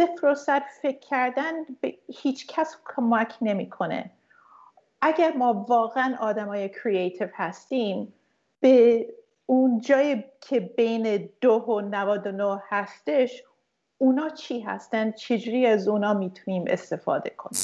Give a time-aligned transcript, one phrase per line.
[0.00, 4.10] صفر و صد فکر کردن به هیچ کس کمک نمی‌کنه.
[5.00, 8.14] اگر ما واقعا آدمای کریتیو هستیم
[8.60, 9.06] به
[9.46, 13.42] اون جایی که بین دو و 99 هستش
[13.98, 17.62] اونا چی هستن؟ چجوری از اونا می‌تونیم استفاده کنیم؟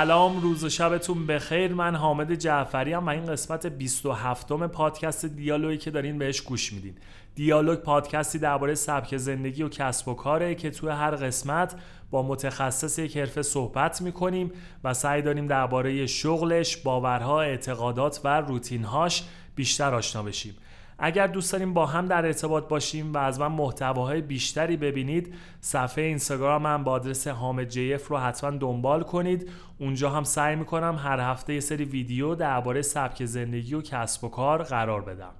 [0.00, 1.74] سلام روز و شبتون بخیر.
[1.74, 6.72] من حامد جعفری هم و این قسمت 27 م پادکست دیالوگی که دارین بهش گوش
[6.72, 6.94] میدین.
[7.34, 11.74] دیالوگ پادکستی درباره سبک زندگی و کسب و کاره که توی هر قسمت
[12.10, 14.52] با متخصص یک حرفه صحبت می‌کنیم
[14.84, 20.56] و سعی داریم درباره شغلش، باورها، اعتقادات و روتینهاش بیشتر آشنا بشیم.
[21.02, 26.04] اگر دوست داریم با هم در ارتباط باشیم و از من محتواهای بیشتری ببینید صفحه
[26.04, 29.50] اینستاگرام من با آدرس حامد جیف رو حتما دنبال کنید.
[29.78, 34.28] اونجا هم سعی می‌کنم هر هفته یه سری ویدیو درباره سبک زندگی و کسب و
[34.28, 35.32] کار قرار بدم.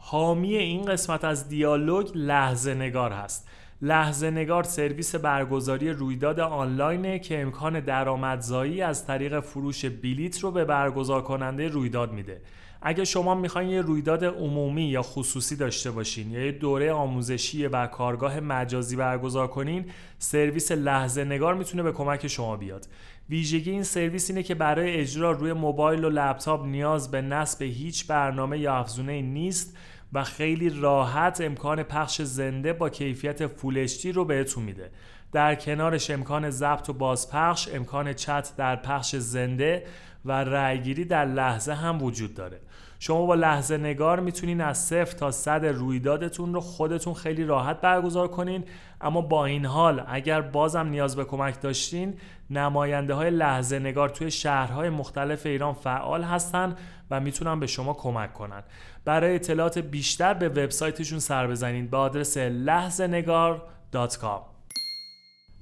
[0.00, 3.48] حامی این قسمت از دیالوگ لحظه نگار هست.
[3.82, 10.64] لحظه نگار سرویس برگزاری رویداد آنلاینه که امکان درآمدزایی از طریق فروش بلیت رو به
[10.64, 12.40] برگزار کننده رویداد میده.
[12.86, 17.86] اگه شما می‌خواین یه رویداد عمومی یا خصوصی داشته باشین یا یه دوره آموزشی و
[17.86, 19.84] کارگاه مجازی برگزار کنین
[20.18, 22.86] سرویس لحظه نگار می‌تونه به کمک شما بیاد.
[23.30, 28.06] ویژگی این سرویس اینه که برای اجرا روی موبایل و لپتاپ نیاز به نصب هیچ
[28.06, 29.76] برنامه یا افزونه نیست
[30.12, 34.90] و خیلی راحت امکان پخش زنده با کیفیت فولشتی رو بهتون میده.
[35.32, 39.84] در کنارش امکان ضبط و بازپخش امکان چت در پخش زنده
[40.24, 42.60] و رأیگیری در لحظه هم وجود داره.
[42.98, 48.28] شما با لحظه نگار می‌تونین از صفر تا صد رویدادتون رو خودتون خیلی راحت برگزار
[48.28, 48.64] کنین.
[49.00, 52.14] اما با این حال اگر بازم نیاز به کمک داشتین
[52.50, 56.76] نماینده های لحظه نگار توی شهرهای مختلف ایران فعال هستن
[57.10, 58.62] و می‌تونن به شما کمک کنن.
[59.04, 63.06] برای اطلاعات بیشتر به وبسایتشون سر بزنید به آدرس لحظه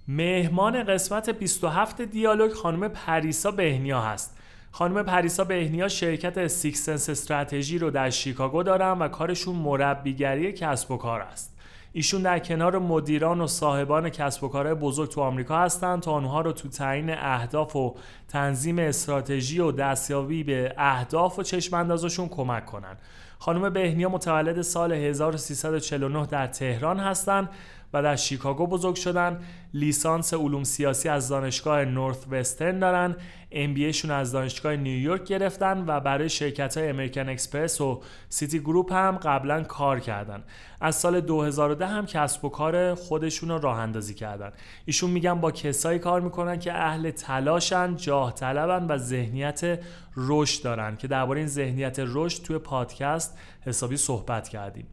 [0.09, 4.39] مهمان قسمت 27 دیالوگ خانم پریسا بهنیا هست.
[4.75, 10.91] خانم پریسا بهنیا شرکت Sixth Sense Strategy رو در شیکاگو دارن و کارشون مربیگری کسب
[10.91, 11.57] و کار است.
[11.93, 16.41] ایشون در کنار مدیران و صاحبان کسب و کارهای بزرگ تو آمریکا هستند تا آنها
[16.41, 17.95] رو تو تعیین اهداف و
[18.29, 22.99] تنظیم استراتژی و دستیابی به اهداف و چشم اندازشون کمک کنند.
[23.39, 27.49] خانم بهنیا متولد سال 1349 در تهران هستند
[27.93, 29.41] و در شیکاگو بزرگ شدن.
[29.75, 33.17] لیسانس علوم سیاسی از دانشگاه نورث وسترن دارن
[33.51, 38.93] ام شون از دانشگاه نیویورک گرفتن و برای شرکت های امریکن اکسپرس و سیتی گروپ
[38.93, 40.43] هم قبلا کار کردن.
[40.81, 44.53] از سال 2010 هم کسب و کار خودشون رو راه اندازی کردن.
[44.85, 49.81] ایشون میگن با کسایی کار می‌کنن که اهل تلاشن جاه طلبن و ذهنیت
[50.17, 50.97] رشد دارن.
[50.97, 54.87] که درباره این ذهنیت رشد توی پادکست حسابی صحبت کردیم.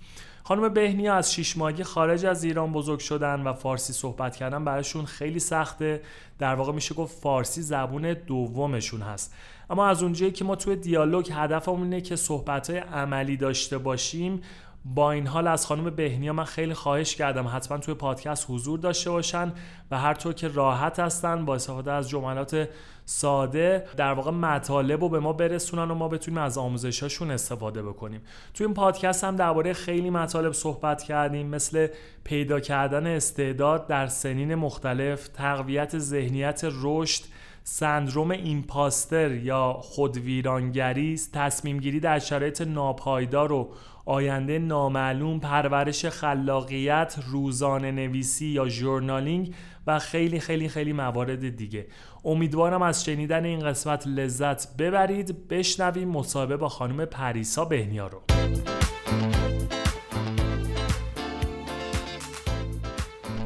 [0.50, 5.06] خانم بهنیا از شیش ماهگی خارج از ایران بزرگ شدن و فارسی صحبت کردن براشون
[5.06, 6.02] خیلی سخته.
[6.40, 9.34] در واقع میشه گفت فارسی زبون دومشون هست.
[9.70, 14.42] اما از اونجایی که ما توی دیالوگ هدفمون اینه که صحبت عملی داشته باشیم
[14.86, 19.10] با این حال از خانم بهنیا من خیلی خواهش کردم حتما توی پادکست حضور داشته
[19.10, 19.54] باشن
[19.92, 22.70] و هر طور که راحت هستن با استفاده از جملات
[23.06, 28.22] ساده در واقع مطالب رو به ما برسونن و ما بتونیم از آموزشاشون استفاده بکنیم.
[28.54, 31.88] توی این پادکست هم درباره خیلی مطالب صحبت کردیم مثل
[32.24, 37.24] پیدا کردن استعداد در سنین مختلف تقویت ذهنیت رشد
[37.64, 43.70] سندروم ایمپاستر یا خودویرانگری تصمیم گیری در شرایط ناپایدار و
[44.06, 49.56] آینده نامعلوم پرورش خلاقیت روزانه نویسی یا ژورنالینگ
[49.88, 51.88] و خیلی خیلی خیلی موارد دیگه.
[52.26, 55.48] امیدوارم از شنیدن این قسمت لذت ببرید.
[55.48, 58.22] بشنویم مصاحبه با خانم پریسا بهنیا رو.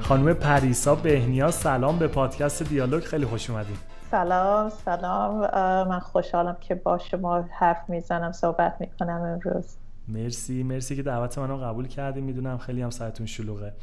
[0.01, 3.03] خانم پریسا بهنیا سلام به پادکست دیالوگ.
[3.03, 3.77] خیلی خوش اومدید
[4.11, 5.39] سلام سلام.
[5.87, 9.77] من خوشحالم که با شما حرف می‌زنم صحبت می‌کنم امروز.
[10.07, 13.73] مرسی مرسی که دعوت منو قبول کردیم می‌دونم خیلی هم سرتون شلوغه.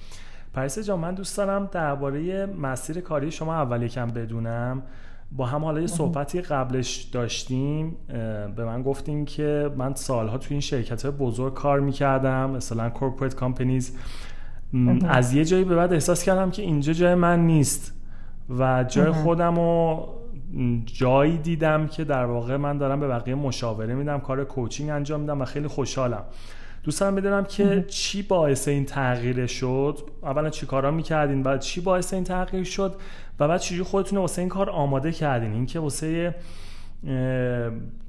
[0.54, 4.82] پریسا جان من دوست دارم درباره مسیر کاری شما اول یکم بدونم.
[5.32, 7.96] با هم حالا یه صحبتی قبلش داشتیم.
[8.56, 13.34] به من گفتیم که من سالها توی این شرکت های بزرگ کار می‌کردم مثلا corporate
[13.34, 13.84] companies.
[15.08, 18.00] از یه جایی به بعد احساس کردم که اینجا جای من نیست
[18.58, 20.08] و جای خودم رو
[20.84, 25.40] جایی دیدم که در واقع من دارم به بقیه مشاوره میدم کار کوچینگ انجام میدم
[25.40, 26.24] و خیلی خوشحالم.
[26.84, 32.14] دوستان بدونم که چی باعث این تغییر شد؟ اولا چی کارا می‌کردین؟ بعد چی باعث
[32.14, 32.94] این تغییر شد؟
[33.40, 36.34] و بعد چجوری خودتون واسه این کار آماده کردین؟ اینکه واسه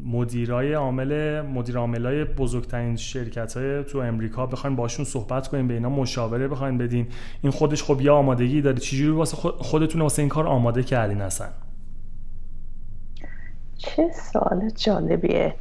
[0.05, 5.89] مدیرای عامل مدیر عاملای بزرگترین شرکت های تو امریکا بخواین باشون صحبت کنین به اینا
[5.89, 7.07] مشاوره بخواین بدین.
[7.41, 8.77] این خودش خب یه آمادگی داره.
[8.77, 11.47] چجوری واسه خودتون واسه این کار آماده کردین اصلا؟
[13.81, 15.55] چه سوال جالبیه.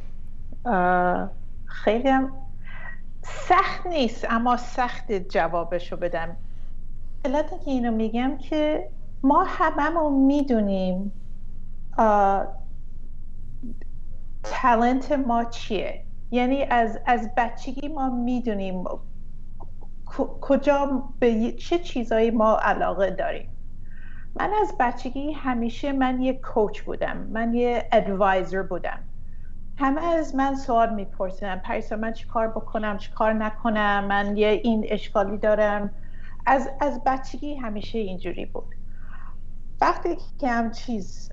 [1.65, 2.31] خیلی هم
[3.23, 6.37] سخت نیست اما سخت جوابشو بدم.
[7.25, 8.89] علت که اینو میگم که
[9.23, 11.11] ما هممون می‌دونیم
[14.43, 16.05] تلنت ما چیه.
[16.31, 18.83] یعنی از, از بچگی ما می‌دونیم
[20.41, 23.50] کجا به چه چیزایی ما علاقه داریم.
[24.35, 27.17] من از بچگی همیشه من یه کوچ بودم.
[27.17, 28.99] من یه ادوایزر بودم.
[29.77, 34.47] همه از من سوال میپرسیدن پریسا من چی کار بکنم؟ چی کار نکنم؟ من یه
[34.47, 35.89] این اشکالی دارم.
[36.45, 38.75] از, از بچگی همیشه اینجوری بود.
[39.81, 41.31] وقتی که هم چیز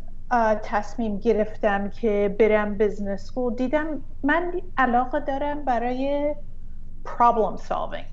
[0.62, 6.35] تصمیم گرفتم که برم بزنس سکول دیدم من علاقه دارم برای
[7.05, 8.05] پرابلم سالوینگ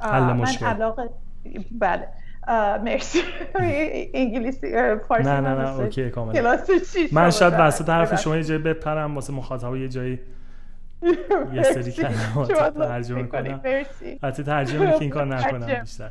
[0.00, 1.10] من علاقه
[1.72, 2.08] بله.
[2.84, 3.18] مرسی.
[4.14, 4.72] انگلیسی
[5.08, 6.58] فارسی نه نه نه اوکی کاملا
[7.12, 10.20] من شاید وسط حرف شما یه جایی بپرم واسه مخاطب یه جایی
[11.54, 13.60] یه سری کلمات ترجمه کنم.
[14.22, 16.10] حتی ترجمه که این کار نکنم بیشتر.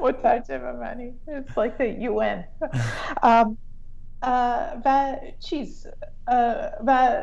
[0.00, 1.14] مترجم منی.
[1.28, 2.44] It's like the UN
[4.84, 5.86] و چیز
[6.86, 7.20] و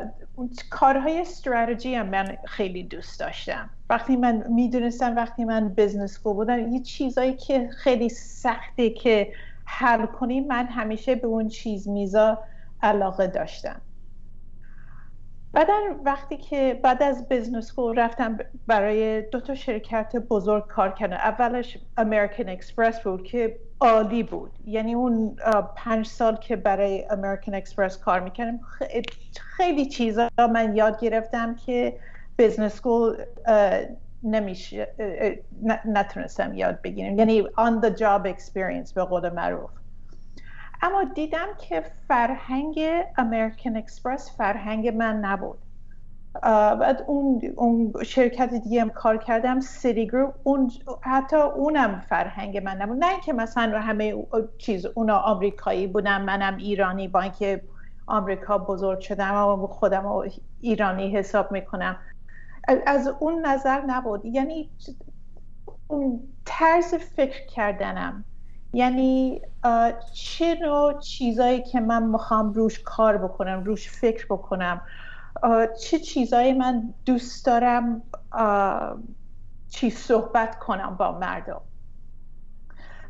[0.70, 3.70] کارهای استراتژی هم من خیلی دوست داشتم.
[3.90, 9.32] وقتی من می‌دونستم وقتی من بزنس کو بودم یه چیزایی که خیلی سخته که
[9.64, 12.38] حل کنیم من همیشه به اون چیز میزا
[12.82, 13.80] علاقه داشتم.
[15.54, 15.68] بعد
[16.04, 21.16] وقتی که بعد از بزنس سکول رفتم برای دو تا شرکت بزرگ کار کردم.
[21.16, 24.52] اولش امریکن اکسپرس بود که عالی بود.
[24.64, 25.36] یعنی اون
[25.76, 28.60] پنج سال که برای American Express کار می‌کردم
[29.56, 31.96] خیلی چیزا من یاد گرفتم که
[32.38, 33.16] business school
[34.22, 34.88] نمیشه
[35.84, 37.18] نتونستم یاد بگیرم.
[37.18, 39.70] یعنی on the job experience به قول معروف.
[40.84, 42.80] اما دیدم که فرهنگ
[43.16, 45.58] American Express فرهنگ من نبود.
[46.42, 50.70] بعد اون, اون شرکت دیگه هم کار کردم Citigroup اون
[51.02, 52.98] حتی اونم فرهنگ من نبود.
[52.98, 54.26] نه اینکه مثلا همه
[54.58, 57.62] چیز اونا آمریکایی بودم منم ایرانی با اینکه
[58.06, 60.22] آمریکا بزرگ شدم اما خودم
[60.60, 61.96] ایرانی حساب می‌کنم.
[62.86, 64.24] از اون نظر نبود.
[64.24, 64.70] یعنی
[65.88, 68.24] اون طرز فکر کردنم
[68.74, 69.42] یعنی
[70.12, 74.80] چه نوع چیزایی که من می‌خوام روش کار بکنم روش فکر بکنم؟
[75.80, 78.02] چه چیزایی من دوست دارم
[79.68, 81.60] چی صحبت کنم با مردم؟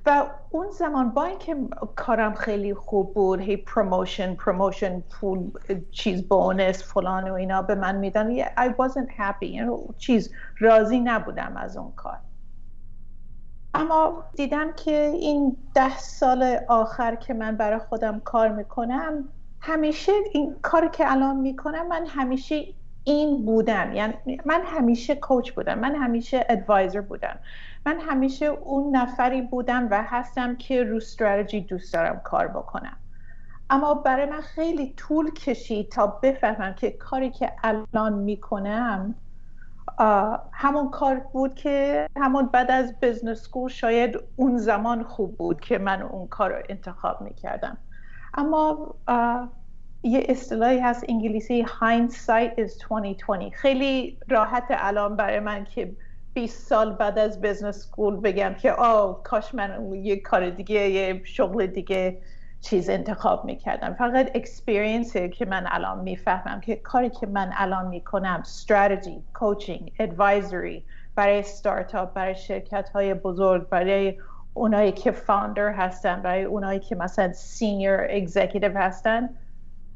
[0.07, 1.57] و اون زمان با اینکه
[1.97, 5.51] کارم خیلی خوب بود هی promotion promotion پول
[5.93, 9.61] چیز bonus فلان و اینا به من میدن I wasn't happy
[9.99, 12.19] چیز راضی نبودم از اون کار.
[13.75, 19.29] اما دیدم که این ده سال آخر که من برای خودم کار می‌کنم
[19.61, 22.65] همیشه این کار که الان می‌کنم من همیشه
[23.05, 23.93] این بودم.
[23.93, 27.39] یعنی من همیشه کوچ بودم من همیشه ادوایزر بودم.
[27.87, 32.97] من همیشه اون نفری بودم و هستم که رو استراتژی دوست دارم کار بکنم.
[33.71, 39.15] اما برای من خیلی طول کشید تا بفهمم که کاری که الان می‌کنم
[40.53, 45.79] همون کار بود که همون بعد از بزنس سکول شاید اون زمان خوب بود که
[45.79, 47.79] من اون کار رو انتخاب می‌کردم.
[48.35, 48.95] اما
[50.03, 55.97] یه اصطلاحی هست انگلیسی hindsight is 20/20 خیلی راحت الان برای من که
[56.35, 61.21] 20 سال بعد از business school بگم که آه کاش من یه کار دیگه یه
[61.25, 62.23] شغل دیگه
[62.65, 63.95] چیز انتخاب می‌کردم.
[63.95, 70.85] فقط experience که من الان می‌فهمم که کاری که من الان می‌کنم strategy coaching advisory
[71.15, 74.19] برای ستارتاپ برای شرکت های بزرگ برای
[74.55, 79.29] اونایی که founder هستن برای اونایی که مثلا senior executive هستن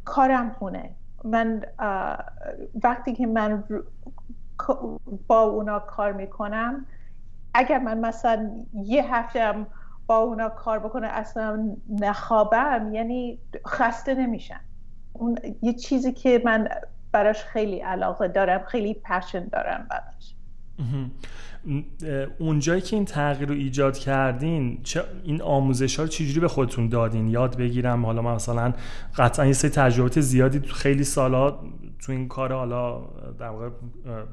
[0.04, 0.90] کارم خونه.
[1.24, 1.62] من
[2.82, 3.64] وقتی که من
[5.28, 6.86] با اونا کار می‌کنم
[7.54, 9.54] اگر من مثلا یه هفته
[10.08, 14.60] با اونا کار بکنه اصلا نخوابم یعنی خسته نمیشم.
[15.12, 16.68] اون یه چیزی که من
[17.12, 20.34] براش خیلی علاقه دارم خیلی passion دارم براش.
[22.38, 26.88] اونجایی که این تغییر رو ایجاد کردین چه این آموزش ها رو چجوری به خودتون
[26.88, 28.72] دادین؟ یاد بگیرم حالا مثلا
[29.16, 31.50] قطعا یه سری تجربات زیادی تو خیلی سالا
[31.98, 33.00] تو این کار حالا
[33.38, 33.68] در واقع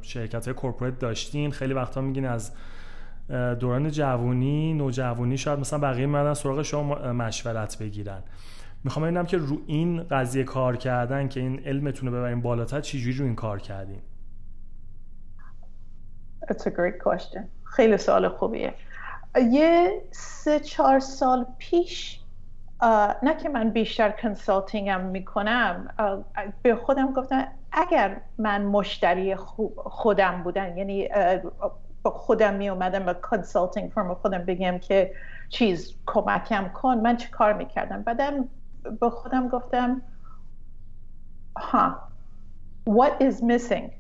[0.02, 1.52] شرکت های کورپوریت داشتین.
[1.52, 2.52] خیلی وقتا میگین از
[3.30, 8.24] دوران جوونی نوجوانی شاید مثلا بقیه میادن سراغ شما مشورت بگیرن
[8.84, 13.18] می‌خوام ببینم که رو این قضیه کار کردن که این علمتون رو ببرین بالاتر چجوری
[13.18, 14.02] رو این کار کردین
[16.46, 17.42] That's a great question.
[17.64, 18.74] خیلی سوال خوبیه.
[19.52, 22.20] یه سه چهار سال پیش
[23.24, 25.88] نه که من بیشتر کنسالتینگم می‌کنم
[26.64, 29.36] به خودم گفتم اگر من مشتری
[29.76, 31.10] خودم بودم یعنی
[32.10, 35.14] خودم می اومدم به کنسالتینگ فرم خودم بگم که
[35.50, 38.50] چیز کمکم کن من چه کار می‌کردم؟ بعدم
[39.00, 40.02] به خودم گفتم
[41.58, 42.00] ها
[42.90, 43.92] what is missing?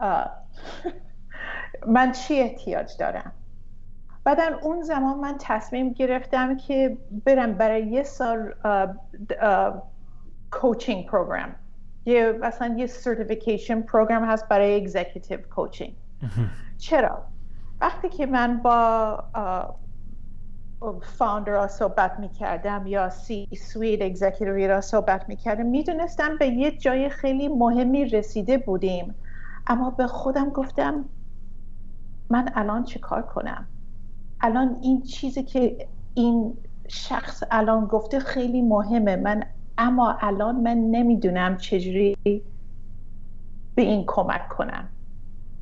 [1.86, 3.32] من چی احتیاج دارم؟
[4.24, 8.54] بعدا اون زمان من تصمیم گرفتم که برم برای یه سال
[10.50, 11.54] coaching program
[12.06, 15.94] یه مثلا یه certification program هست برای executive coaching
[16.78, 17.24] چرا؟
[17.80, 19.24] وقتی که من با
[21.02, 26.46] founder ها صحبت می کردم یا سی سویت اگزیکیتیوی را صحبت می کردم می‌دونستم به
[26.46, 29.14] یه جای خیلی مهمی رسیده بودیم.
[29.66, 31.04] اما به خودم گفتم
[32.30, 33.68] من الان چه کار کنم؟
[34.40, 36.58] الان این چیزی که این
[36.88, 39.16] شخص الان گفته خیلی مهمه.
[39.16, 39.42] من
[39.78, 42.16] اما الان من نمی‌دونم چجوری
[43.74, 44.88] به این کمک کنم.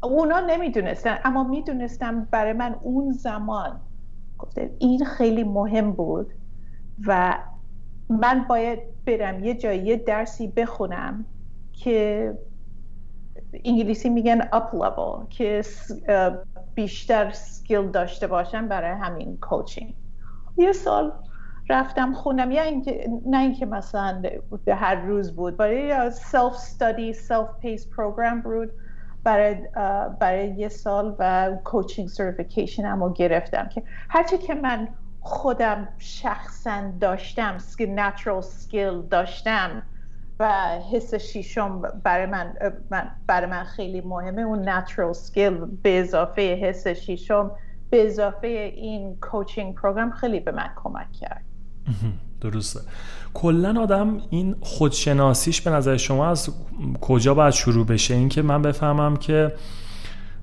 [0.06, 3.80] اونا نمی‌دونستن اما می‌دونستم برای من اون زمان
[4.38, 6.32] گفته این خیلی مهم بود
[7.06, 7.38] و
[8.08, 11.26] من باید برم یه جایی درسی بخونم
[11.72, 12.32] که
[13.64, 15.62] انگلیسی میگن up level که
[16.74, 19.94] بیشتر skill داشته باشم برای همین coaching
[20.56, 21.12] یه سال
[21.68, 24.22] رفتم خوندم یا اینکه نه اینکه مثلا
[24.68, 28.70] هر روز بود برای self study self-paced program بود.
[29.26, 29.56] برای
[30.20, 34.88] برای یه سال و coaching certification هم گرفتم که هرچی که من
[35.20, 39.82] خودم شخصا داشتم skill natural skill داشتم
[40.40, 42.54] و حس شیشم برای من,
[43.26, 47.50] برای من خیلی مهمه اون natural skill به اضافه حس شیشم
[47.90, 51.44] به اضافه این coaching program خیلی به من کمک کرد.
[52.40, 52.80] درسته.
[53.34, 56.50] کلا آدم این خودشناسیش به نظر شما از
[57.00, 59.52] کجا باید شروع بشه؟ اینکه من بفهمم که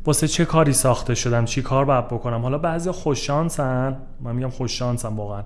[0.06, 3.98] واسه چه کاری ساخته شدم؟ چی کار باید بکنم؟ حالا بعضی خوش‌شانسن.
[4.22, 5.44] من میگم خوش‌شانسن واقعا.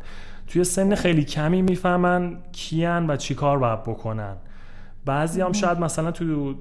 [0.47, 4.35] توی سن خیلی کمی می‌فهمن کی‌ان و چی کار باید بکنن.
[5.05, 6.55] بعضی هم شاید مثلا تو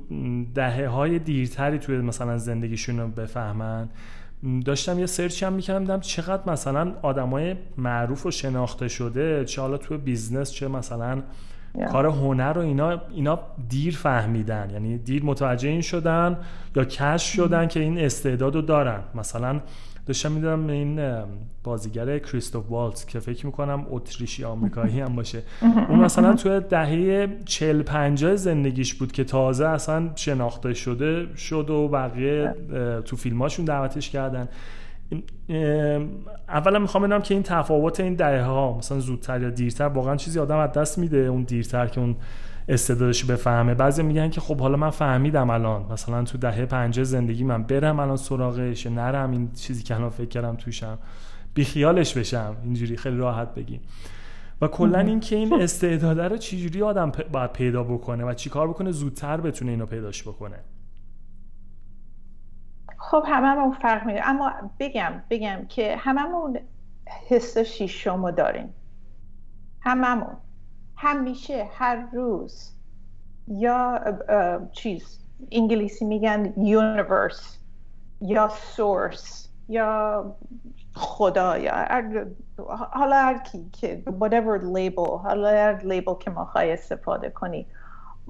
[0.55, 3.88] دهه های دیرتری توی مثلا زندگیشون رو بفهمن.
[4.65, 9.61] داشتم یه search ی هم می‌کردم دیدم چقدر مثلا آدمای معروف و شناخته شده چه
[9.61, 11.23] حالا تو business چه مثلا
[11.93, 13.38] کار هنر و اینا اینا
[13.69, 14.71] دیر فهمیدن.
[14.73, 16.38] یعنی دیر متوجه این شدن
[16.76, 19.00] یا کشف شدن که این استعداد رو دارن.
[19.15, 19.61] مثلا
[20.07, 21.01] داشتم می‌دونم این
[21.65, 25.43] بازیگر کریستوف والتز که فکر می‌کنم اتریشی آمریکایی هم باشه.
[25.89, 31.89] اون مثلا توی دهه 40 50 زندگیش بود که تازه اصلا شناخته شده شد و
[31.89, 32.55] بقیه
[33.05, 34.49] تو فیلماشون دعوتش کردن.
[36.49, 40.39] اولا می‌خوام بدونم که این تفاوت این دهه ها مثلا زودتر یا دیرتر واقعا چیزی
[40.39, 42.17] آدم از دست میده اون دیرتر که اون
[42.69, 43.75] استعدادش بفهمه.
[43.75, 45.87] بعضی میگن که خب حالا من فهمیدم الان.
[45.93, 50.29] مثلا تو دهه پنجه زندگی من برم الان سراغش نرم این چیزی که الان فکر
[50.29, 50.99] کردم توشم.
[51.55, 52.57] بیخیالش بشم.
[52.65, 53.81] اینجوری خیلی راحت بگیم
[54.61, 58.91] و کلا این که این استعداده رو چجوری آدم باید پیدا بکنه و چیکار بکنه
[58.91, 60.59] زودتر بتونه اینو پیداش بکنه.
[62.99, 66.59] خب هممون فرق میده اما بگم بگم که هممون
[67.29, 68.75] حس شیشمو داریم.
[69.81, 70.37] هممون.
[70.97, 72.73] همیشه هر روز
[73.49, 74.00] یا
[74.73, 75.19] چیز
[75.53, 77.59] انگلیسی میگن universe
[78.21, 80.37] یا source یا
[80.95, 81.73] خدا یا
[82.93, 87.67] حالا هر کی که whatever label حالا هر label که ما خواهی استفاده کنی.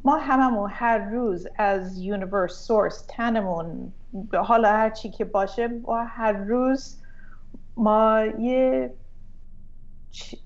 [0.05, 3.93] ما هممون هر روز از universe source تنمون
[4.35, 7.03] حالا هر چی که باشه و هر روز
[7.77, 8.95] ما یه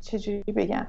[0.00, 0.86] چجوری بگم؟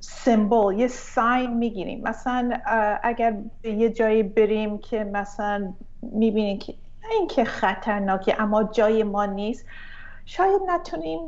[0.00, 2.00] سمبل یه ساین می‌گیریم.
[2.02, 2.60] مثلا
[3.02, 6.74] اگر به یه جایی بریم که مثلا می‌بینیم که
[7.10, 9.66] این که خطرناکه اما جای ما نیست
[10.24, 11.20] شاید نتونیم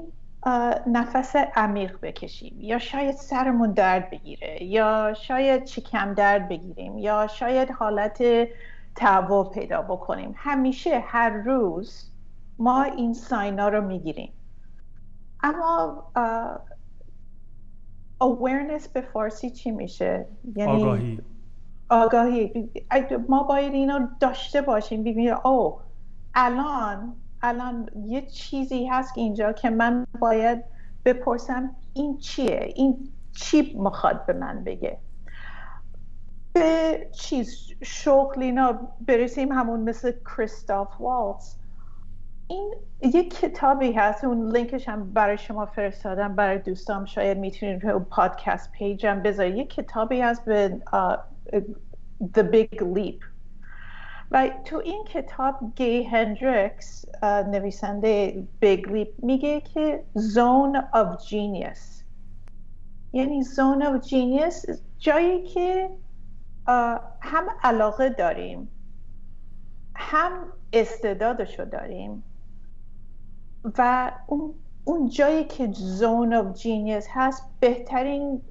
[0.87, 2.57] نفس عمیق بکشیم.
[2.61, 8.23] یا شاید سرمون درد بگیره یا شاید چکم درد بگیریم یا شاید حالت
[8.97, 10.35] تعوا پیدا بکنیم.
[10.37, 12.11] همیشه هر روز
[12.59, 14.33] ما این ساینا رو می‌گیریم.
[15.43, 16.05] اما
[18.21, 20.27] awareness به فارسی چی میشه.
[20.57, 21.21] یعنی آگاهی.
[21.91, 22.71] آگاهی.
[23.29, 25.79] ما باید اینو داشته باشیم ببینیم او
[26.35, 30.65] الان الان یه چیزی هست که اینجا که من باید
[31.05, 34.99] بپرسم این چیه؟ این چی می‌خواد به من بگه؟
[36.53, 41.57] به چیز شغل اینا برسیم همون مثل کریستاف والتز
[42.49, 48.01] این یک کتابی هست اون لینکش هم برای شما فرستادم برای دوستام شاید می‌تونید رو
[48.01, 49.57] پادکست page م بذارید.
[49.57, 50.81] یک کتابی هست به
[52.23, 53.25] The Big Leap.
[54.31, 62.05] و تو این کتاب گی هندریکس نویسنده Big Leap میگه که zone of genius.
[63.13, 65.91] یعنی زون of genius جایی که
[67.21, 68.69] هم علاقه داریم
[69.95, 70.33] هم
[70.73, 72.23] استعدادشو داریم.
[73.79, 74.55] و اون
[74.85, 78.43] اون جایی که زون of genius هست بهترین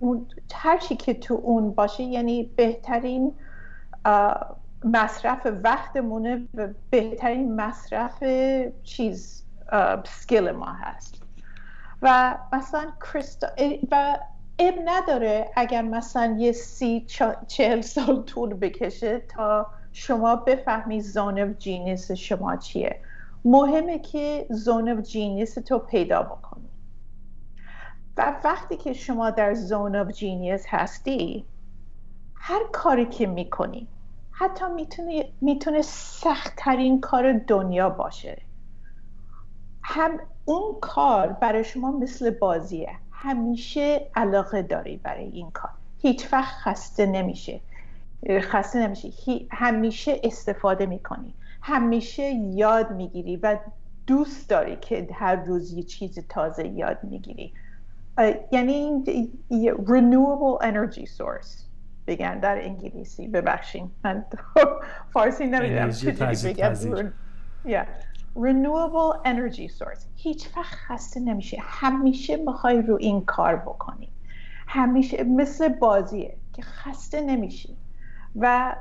[0.00, 3.34] اون هرچی که تو اون باشه یعنی بهترین
[4.84, 8.24] مصرف وقتمونه و بهترین مصرف
[8.82, 9.44] چیز
[10.04, 11.22] skill ما هست.
[12.02, 13.48] و مثلا کریستا
[13.90, 14.18] و
[14.58, 17.06] عیب نداره اگر مثلا یه سی
[17.46, 23.00] چهل سال طول بکشه تا شما بفهمی zone of genius شما چیه.
[23.44, 26.68] مهمه که zone genius تو پیدا بکنی.
[28.16, 31.44] و وقتی که شما در zone of genius هستی
[32.34, 33.88] هر کاری که می‌کنی
[34.30, 38.42] حتی می‌تونه می‌تونه سختترین کار دنیا باشه.
[39.82, 42.90] هم اون کار برای شما مثل بازیه.
[43.10, 45.70] همیشه علاقه داری برای این کار.
[45.98, 47.60] هیچ وقت خسته نمیشه.
[48.40, 49.10] خسته نمیشه
[49.50, 51.34] همیشه استفاده می‌کنی.
[51.62, 53.58] همیشه یاد می‌گیری و
[54.06, 57.52] دوست داری که هر روز یه چیز تازه یاد می‌گیری.
[58.52, 59.04] یعنی
[59.86, 61.64] renewable energy source.
[62.06, 63.28] بگن در انگلیسی.
[63.28, 63.90] ببخشین.
[64.04, 64.24] من
[65.12, 66.74] فارسی نمی‌دونم چجوری بگم.
[68.36, 70.04] renewable energy source.
[70.16, 74.08] هیچ وقت خسته نمیشه همیشه می‌خوای رو این کار بکنی.
[74.66, 77.76] همیشه مثل بازیه که خسته نمیشی.
[78.36, 78.76] و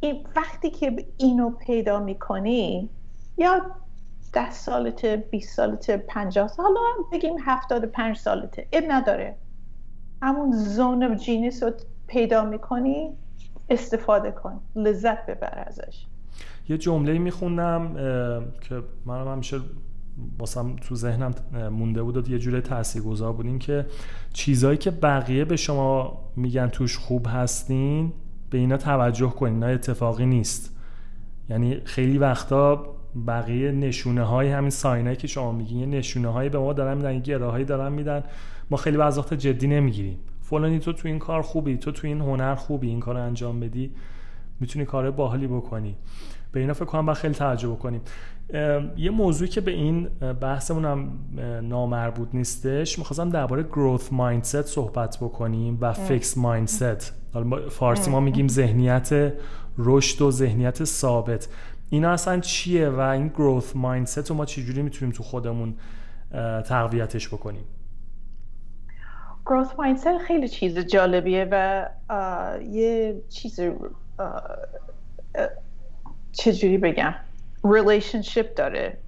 [0.00, 2.90] این وقتی که اینو پیدا می‌کنی
[3.38, 3.62] یا
[4.32, 6.74] ده سالته 20 سالته 50 سال
[7.12, 9.36] بگیم 75 سالته اب نداره.
[10.22, 11.72] همون زون جینیس رو
[12.06, 13.10] پیدا می‌کنی
[13.68, 16.06] استفاده کن لذت ببر ازش.
[16.68, 17.94] یه جمله میخوندم
[18.60, 19.60] که منم همیشه
[20.38, 21.34] باسم تو ذهنم
[21.72, 23.86] مونده بود یه جوره تاثیرگذار بود این که
[24.32, 28.12] چیزایی که بقیه به شما میگن توش خوب هستین
[28.50, 30.76] به اینا توجه کنین اینا اتفاقی نیست.
[31.50, 36.72] یعنی خیلی وقتا بقیه نشونه های همین ساینایی که شما میگین نشونه هایی به ما
[36.72, 38.22] دارن میدن یه هایی دارن میدن.
[38.70, 40.18] ما خیلی وقت جدی نمی‌گیریم.
[40.42, 43.90] فلانی تو تو این کار خوبی تو تو این هنر خوبی این کار انجام بدی
[44.60, 45.96] می‌تونی کار باحالی بکنی.
[46.56, 48.00] به اینا فکر کنم باید خیلی توجه بکنیم.
[48.96, 50.08] یه موضوعی که به این
[50.40, 51.18] بحثمون هم
[51.68, 58.48] نامربوط نیستش می‌خواستم درباره گروث مایندست صحبت بکنیم و فیکس مایندست حالا فارسی ما میگیم
[58.48, 59.32] ذهنیت
[59.78, 61.48] رشد و ذهنیت ثابت.
[61.90, 65.74] اینا اصلا چیه و این گروث مایندست رو ما چجوری می‌تونیم تو خودمون
[66.64, 67.64] تقویتش بکنیم؟
[69.46, 71.86] growth mindset خیلی چیز جالبیه و
[72.70, 73.60] یه چیز
[76.36, 77.14] چجوری بگم
[77.64, 78.98] relationship داره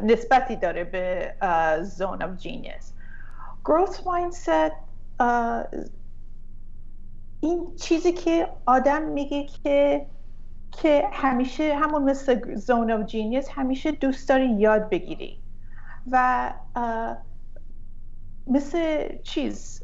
[0.00, 1.34] نسبتی داره به
[1.82, 2.84] zone of genius.
[3.64, 4.72] Growth mindset
[7.40, 10.06] این چیزی که آدم میگه که
[10.72, 15.40] که همیشه همون مثل zone of genius همیشه دوست داری یاد بگیری.
[16.10, 16.52] و
[18.46, 19.82] مثل چیز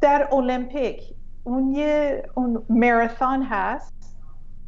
[0.00, 4.16] در المپیک اون یه اون ماراثون هست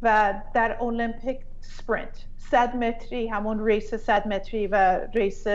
[0.01, 5.47] و در المپیک sprint صد متری همون race صد متری و race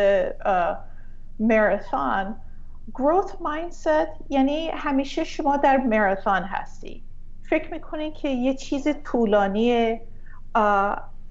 [1.40, 2.36] ماراثون
[2.94, 7.04] growth mindset یعنی همیشه شما در ماراثون هستی.
[7.42, 10.02] فکر می‌کنی که یه چیز طولانیه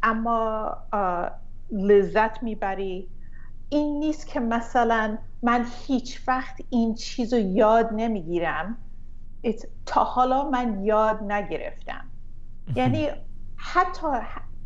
[0.03, 0.77] اما
[1.71, 3.09] لذت می‌بری.
[3.69, 8.77] این نیست که مثلا من هیچ وقت این چیز رو یاد نمی‌گیرم.
[9.85, 12.05] تا حالا من یاد نگرفتم.
[12.75, 13.09] یعنی
[13.55, 14.07] حتی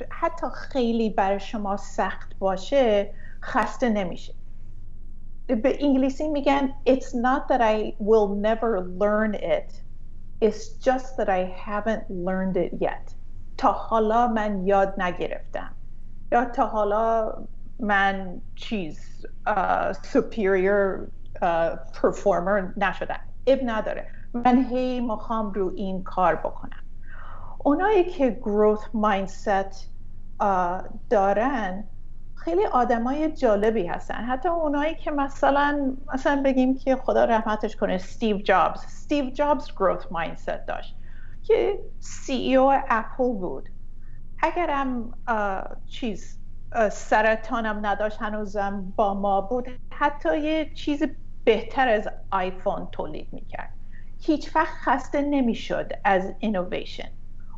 [0.09, 4.33] حتی خیلی برای شما سخت باشه خسته نمیشه.
[5.47, 9.83] به انگلیسی میگن it's not that I will never learn it.
[10.41, 13.15] It's just that I haven't learned it yet.
[13.57, 15.75] تا حالا من یاد نگرفتم.
[16.31, 17.33] یا تا حالا
[17.79, 21.07] من چیز uh, superior
[21.41, 23.19] uh, performer نشدم.
[23.47, 24.07] اب نداره.
[24.33, 26.83] من هی می‌خوام رو این کار بکنم.
[27.57, 28.39] اونایی که
[28.93, 29.75] mindset
[30.41, 31.83] uh, دارن
[32.35, 34.15] خیلی آدمای جالبی هستن.
[34.15, 40.05] حتی اونایی که مثلا مثلا بگیم که خدا رحمتش کنه استیو جابز استیو جابز گروث
[40.11, 40.95] مایندست داشت.
[41.43, 43.69] که CEO اپل بود.
[44.41, 45.13] اگرم
[45.85, 46.39] چیز
[46.91, 51.03] سرطانم نداشت هنوزم با ما بود حتی یه چیز
[51.43, 53.69] بهتر از آیفون تولید می‌کرد.
[54.25, 57.09] هیچ وقت خسته نمی‌شد از اینویشن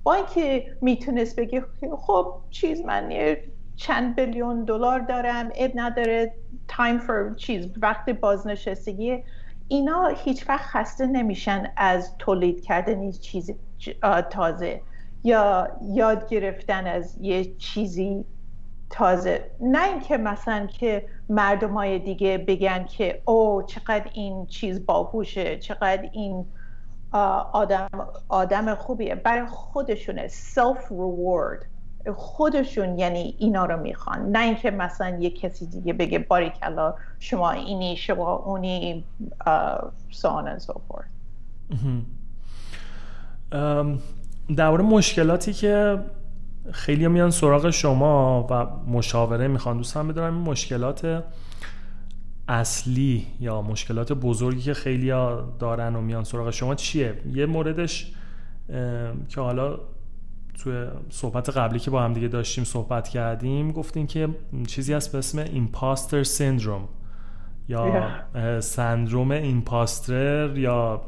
[0.03, 1.61] با اینکه می‌تونست بگی
[1.97, 3.35] خب چیز من
[3.75, 6.33] چند billion دلار دارم عیب نداره
[6.67, 9.23] time for چیز وقت بازنشستگی.
[9.67, 13.51] اینا هیچ وقت خسته نمیشن از تولید کردن چیز
[14.29, 14.81] تازه
[15.23, 18.25] یا یاد گرفتن از یه چیزی
[18.89, 19.51] تازه.
[19.61, 26.09] نه اینکه مثلا که مردم های دیگه بگن که او چقدر این چیز باهوشه چقدر
[26.11, 26.45] این
[27.51, 27.89] آدم
[28.29, 29.15] آدم خوبیه.
[29.15, 31.65] برای خودشونه self reward
[32.15, 34.31] خودشون یعنی اینا رو می‌خوان.
[34.31, 39.03] نه اینکه مثلا یه کسی دیگه بگه باریکلا شما اینی شما اونی
[40.11, 40.73] سان so
[44.55, 45.99] درباره مشکلاتی که
[46.71, 49.77] خیلی میان سراغ شما و مشاوره می‌خوان.
[49.77, 51.23] دوستان بدونم این مشکلات
[52.47, 55.07] اصلی یا مشکلات بزرگی که خیلی
[55.59, 58.11] دارن و میان سراغ شما چیه؟ یه موردش
[59.29, 59.79] که حالا
[60.63, 64.29] توی صحبت قبلی که با هم دیگه داشتیم صحبت کردیم گفتیم که
[64.67, 66.87] چیزی هست به اسم ایمپاستر سندروم
[67.67, 68.09] یا
[68.59, 71.01] سندروم ایمپاستر یا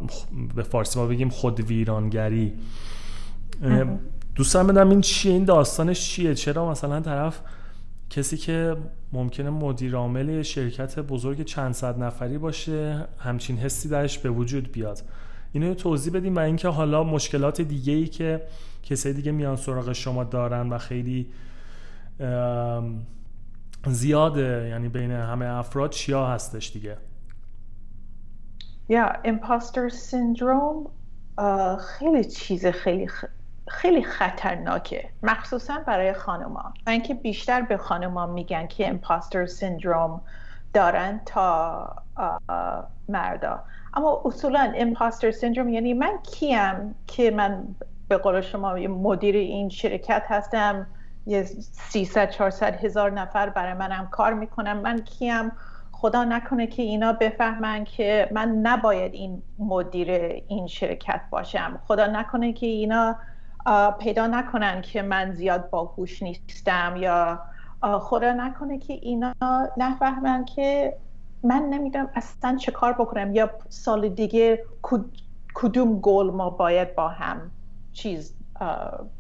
[0.56, 2.54] به فارسی ما بگیم خود ویرانگری
[4.38, 7.42] دوستان بدم این چیه این داستانش چیه؟ چرا مثلا طرف
[8.10, 8.78] کسی که
[9.14, 15.02] ممکنه مدیر عامل شرکت بزرگ چند صد نفری باشه همچین حسی درش به وجود بیاد؟
[15.52, 18.42] اینو توضیح بدیم و اینکه حالا مشکلات دیگه ای که
[18.84, 21.28] کسای دیگه میان سراغ شما دارن و خیلی
[23.88, 26.98] زیاده یعنی بین همه افراد چیا هستش دیگه؟
[28.90, 30.90] یا امپاستر سیندروم
[31.80, 33.08] خیلی چیز خیلی
[33.68, 35.10] خیلی خطرناکه.
[35.24, 36.74] مخصوصا برای خانوما.
[36.88, 40.22] و اینکه بیشتر به خانوما میگن که امپاستر سیندروم
[40.74, 41.96] دارن تا
[43.10, 43.64] مردا.
[43.94, 47.76] اما اصولا امپاستر سیندروم یعنی من کیم که من
[48.08, 50.88] به قول شما مدیر این شرکت هستم
[51.26, 55.52] یه 300 400 هزار نفر برای منم کار می‌کنم من کیم؟
[55.92, 60.12] خدا نکنه که اینا بفهمن که من نباید این مدیر
[60.48, 61.80] این شرکت باشم.
[61.88, 63.16] خدا نکنه که اینا
[64.00, 67.40] پیدا نکنن که من زیاد باهوش نیستم یا
[68.00, 69.34] خدا نکنه که اینا
[69.78, 70.98] نفهمن که
[71.44, 74.66] من نمی‌دونم اصلا چه کار بکنم یا سال دیگه
[75.54, 77.52] کدوم گل ما باید با هم
[77.94, 78.34] چیز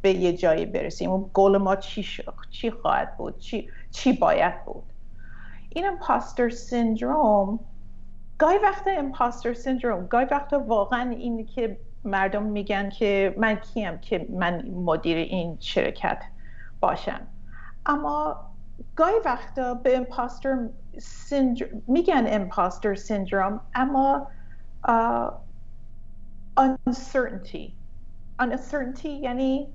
[0.02, 1.21] به یه جایی برسیم.
[1.34, 2.06] گل ما چی,
[2.50, 4.84] چی خواهد بود؟ چی, چی باید بود؟
[5.69, 7.60] این امپاستر سیندروم
[8.38, 14.28] گاهی وقت امپاستر سیندروم گاهی وقت واقعا این که مردم میگن که من کیم که
[14.30, 16.24] من مدیر این شرکت
[16.80, 17.28] باشم.
[17.86, 18.36] اما
[18.96, 24.28] گاهی وقتا به امپاستر سیندروم میگن امپاستر سیندروم اما
[26.60, 27.74] uncertainty.
[28.41, 29.67] Uncertainty یعنی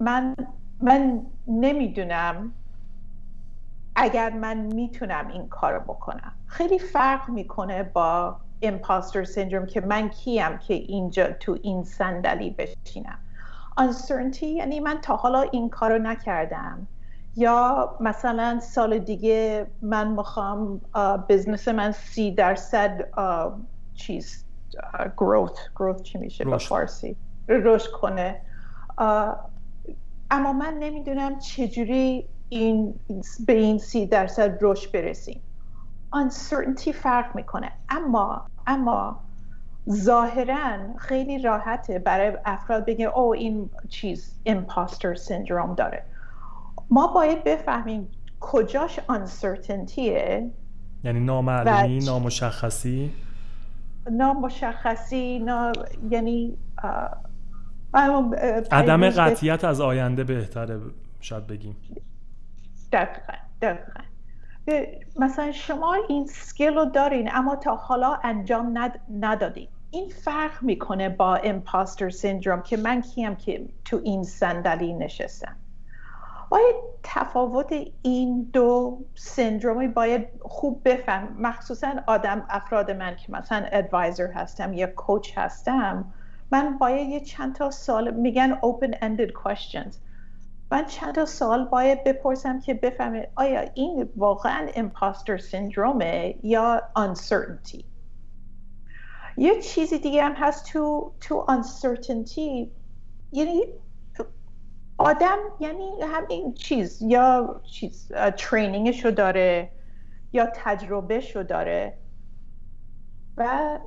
[0.00, 0.34] من
[0.80, 2.54] من نمی‌دونم
[3.96, 6.32] اگر من می‌تونم این کار بکنم.
[6.46, 13.18] خیلی فرق می‌کنه با امپاستر سیندروم که من کیم که اینجا تو این صندلی بشینم.
[13.80, 16.86] Uncertainty یعنی من تا حالا این کارو نکردم.
[17.36, 20.80] یا مثلا سال دیگه من می‌خوام
[21.28, 23.08] بزنس من سی درصد
[23.94, 24.44] چیز
[25.16, 27.16] growth growth چی میشه؟ با فارسی.
[27.48, 28.40] رشد کنه.
[30.30, 33.00] اما من نمی‌دونم چجوری این
[33.46, 35.42] به این سی درصد رشد برسیم.
[36.14, 37.72] Uncertainty فرق می‌کنه.
[37.88, 39.20] اما اما
[39.90, 46.02] ظاهرا خیلی راحته برای افراد بگه او این چیز imposter syndrome داره.
[46.90, 48.08] ما باید بفهمیم
[48.40, 50.42] کجاش uncertaintyه.
[51.04, 53.12] یعنی نامعلومی نامشخصی؟
[54.10, 55.72] نامشخصی نا...
[56.10, 56.56] یعنی
[58.70, 60.80] عدم قطیت از آینده بهتره
[61.20, 61.76] شاید بگیم.
[62.92, 64.00] دقیقا دقیقا.
[65.16, 69.00] مثلا شما این سکیل رو دارین اما تا حالا انجام ند...
[69.20, 69.68] ندادین.
[69.90, 75.56] این فرق می‌کنه با امپاستر سیندروم که من کیم که تو این صندلی نشستم.
[76.48, 81.36] باید تفاوت این دو سندرومی باید خوب بفهم.
[81.38, 86.12] مخصوصا آدم افراد من که مثلا ادوایزر هستم یا کوچ هستم
[86.52, 89.94] من باید یه چند تا سال میگن open ended questions.
[90.70, 97.84] من چند تا سال باید بپرسم که بفهمه آیا این واقعا امپاستر سندرومه یا uncertainty?
[99.36, 102.68] یه چیزی دیگه هم هست تو تو uncertainty
[103.32, 103.64] یعنی
[104.98, 109.70] آدم یعنی همین چیز یا چیز ترینینگشو داره
[110.32, 111.98] یا تجربهشو داره
[113.36, 113.78] و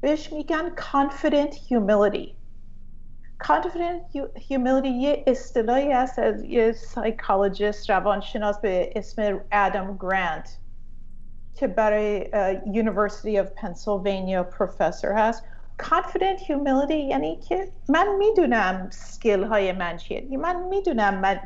[0.00, 2.39] بهش میگن confident humility.
[3.42, 4.02] Confident
[4.48, 10.58] humility یه اصطلاحی هست از یه سایکولوژیست روانشناس به اسم ادم گرانت
[11.54, 12.30] که برای
[12.64, 15.44] University of Pennsylvania پروفسور هست
[15.82, 21.40] confident humility یعنی که من می‌دونم سکیل های من چیه من می‌دونم من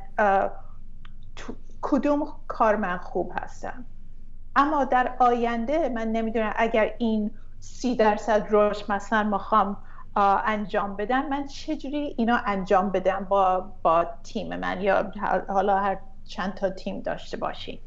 [1.82, 3.84] کدوم کار من خوب هستم
[4.56, 7.30] اما در آینده من نمی‌دونم اگر این
[7.60, 9.76] سی درصد روش مثلا می‌خوام
[10.16, 11.28] انجام بدم.
[11.28, 15.12] من چجوری اینا انجام بدم با, با تیم من؟ یا
[15.48, 17.80] حالا هر چند تا تیم داشته باشیم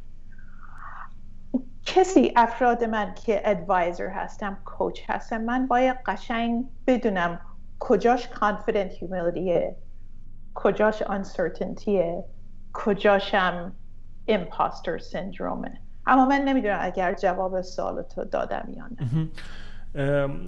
[1.86, 7.40] کسی افراد من که ادوایزر هستم کوچ هستم من باید قشنگ بدونم
[7.80, 9.76] کجاش confident humility
[10.54, 12.24] کجاش uncertainty
[12.74, 13.76] کجاشم
[14.30, 15.70] imposter syndrome
[16.06, 18.98] اما من نمی‌دونم اگر جواب سوال تو دادم یا نه.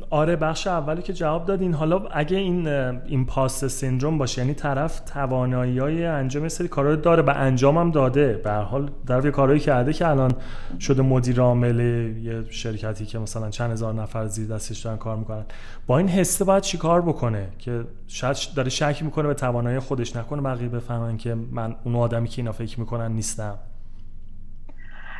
[0.09, 4.99] آره بخش اولی که جواب دادین حالا اگه این این پاست سندروم باشه یعنی طرف
[4.99, 9.59] توانایی های انجام سری کارا داره به انجام هم داده به حال طرف یه کارهایی
[9.59, 10.31] کرده که الان
[10.79, 11.79] شده مدیر عامل
[12.23, 15.45] یه شرکتی که مثلا چند هزار نفر زیر دستش دارن کار می‌کنن.
[15.87, 20.41] با این حسه باید چیکار بکنه؟ که شاید داره شک می‌کنه به توانایی خودش نکنه
[20.41, 23.57] بقیه بفهمن که من اون آدمی که اینا فکر می‌کنن نیستم.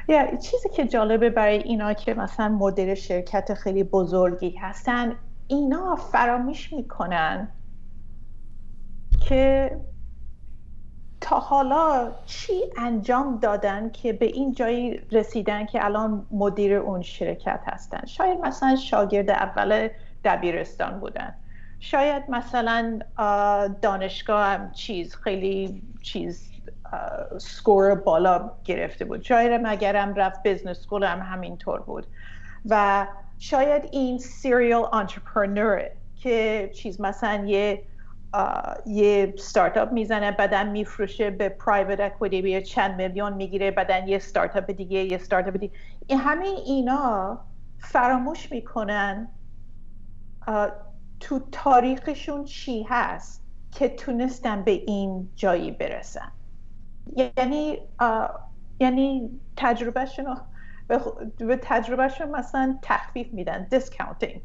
[0.09, 5.15] یا چیزی که جالبه برای اینا که مثلا مدیر شرکت خیلی بزرگی هستن
[5.47, 7.51] اینا فراموش می‌کنن
[9.27, 9.71] که
[11.21, 17.59] تا حالا چی انجام دادن که به این جایی رسیدن که الان مدیر اون شرکت
[17.65, 19.89] هستن؟ شاید مثلا شاگرد اول
[20.23, 21.35] دبیرستان بودن.
[21.79, 22.99] شاید مثلا
[23.81, 26.51] دانشگاه هم چیز خیلی چیز
[27.37, 29.21] score بالا گرفته بود.
[29.21, 32.07] شاید مگرم رفت business school هم همینطور بود.
[32.65, 35.81] و شاید این serial entrepreneur
[36.15, 37.83] که چیز مثلا یه
[38.85, 44.71] یه ستارتاپ می‌زنه بعدا میفروشه به private equity به چند میلیون می‌گیره بعدا یه ستارتاپ
[44.71, 45.73] دیگه یه ستارتاپ دیگه.
[46.07, 47.39] این همه اینا
[47.79, 49.27] فراموش می‌کنن
[51.19, 56.31] تو تاریخشون چی هست که تونستن به این جایی برسن.
[57.15, 57.79] یعنی
[58.79, 60.37] یعنی تجربهشون
[61.37, 64.41] به تجربهشون مثلا تخفیف میدن discounting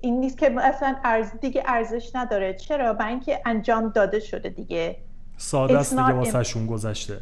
[0.00, 2.54] این نیست که مثلا ارز دیگه ارزش نداره.
[2.54, 4.96] چرا؟ برای اینکه انجام داده شده دیگه.
[5.36, 7.20] ساده است دیگه واسهشون گذشته.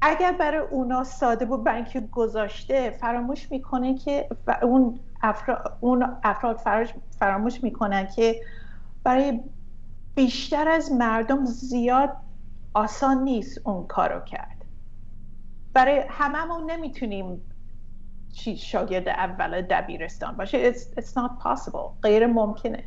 [0.00, 4.28] اگر برای اونا ساده بود برای اینکه گذاشته فراموش می‌کنه که
[4.62, 6.60] اون افراد, اون افراد
[7.18, 8.40] فراموش می‌کنن که
[9.04, 9.40] برای
[10.14, 12.16] بیشتر از مردم زیاد
[12.74, 14.64] آسان نیست اون کارو کرد.
[15.72, 17.42] برای هممون نمی‌تونیم
[18.32, 20.72] چی شاگرد اول دبیرستان باشه.
[20.72, 22.02] It's, it's not possible.
[22.02, 22.84] غیر ممکنه.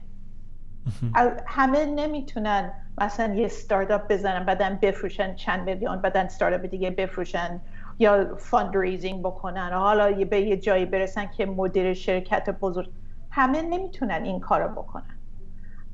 [1.46, 7.62] همه نمی‌تونن مثلا یه ستارتاپ بزنن بعدن بفروشن چند میلیون بعدن ستارتاپ دیگه بفروشن
[8.00, 9.74] یا fundraising بکنن.
[9.74, 12.89] حالا به یه جایی برسن که مدیر شرکت بزرگ.
[13.30, 15.17] همه نمی‌تونن این کارو بکنن.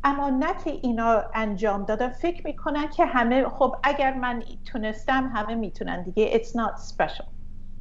[0.08, 5.56] اما نه که اینا انجام دادن فکر می‌کنن که همه خب اگر من تونستم همه
[5.56, 6.40] می‌تونن دیگه.
[6.40, 7.26] It's not special.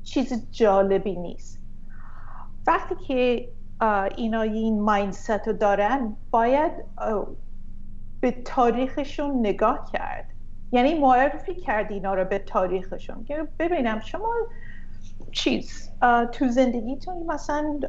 [0.03, 1.61] چیز جالبی نیست.
[2.67, 3.49] وقتی که
[4.17, 6.73] اینا این مایندست رو دارن باید
[8.21, 10.27] به تاریخشون نگاه کرد.
[10.73, 13.25] یعنی معرفی کرد اینا رو به تاریخشون.
[13.25, 14.33] که ببینم شما
[15.33, 15.91] چیز
[16.33, 17.81] تو زندگیتون مثلا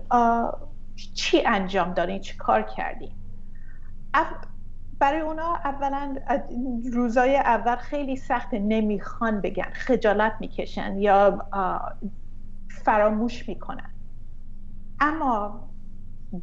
[1.13, 3.12] چی انجام دارین چی کار کردین؟
[5.00, 6.15] برای اونا اولا
[6.93, 9.70] روزای اول خیلی سخت نمی‌خوان بگن.
[9.74, 11.46] خجالت می‌کشن یا
[12.70, 13.89] فراموش می‌کنن.
[15.00, 15.60] اما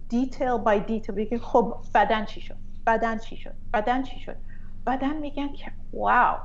[0.08, 4.36] detail by detail بگن خب بعدن چی شد؟ بعدن چی شد؟ بعدن چی شد؟
[4.86, 6.38] بعدن میگن که wow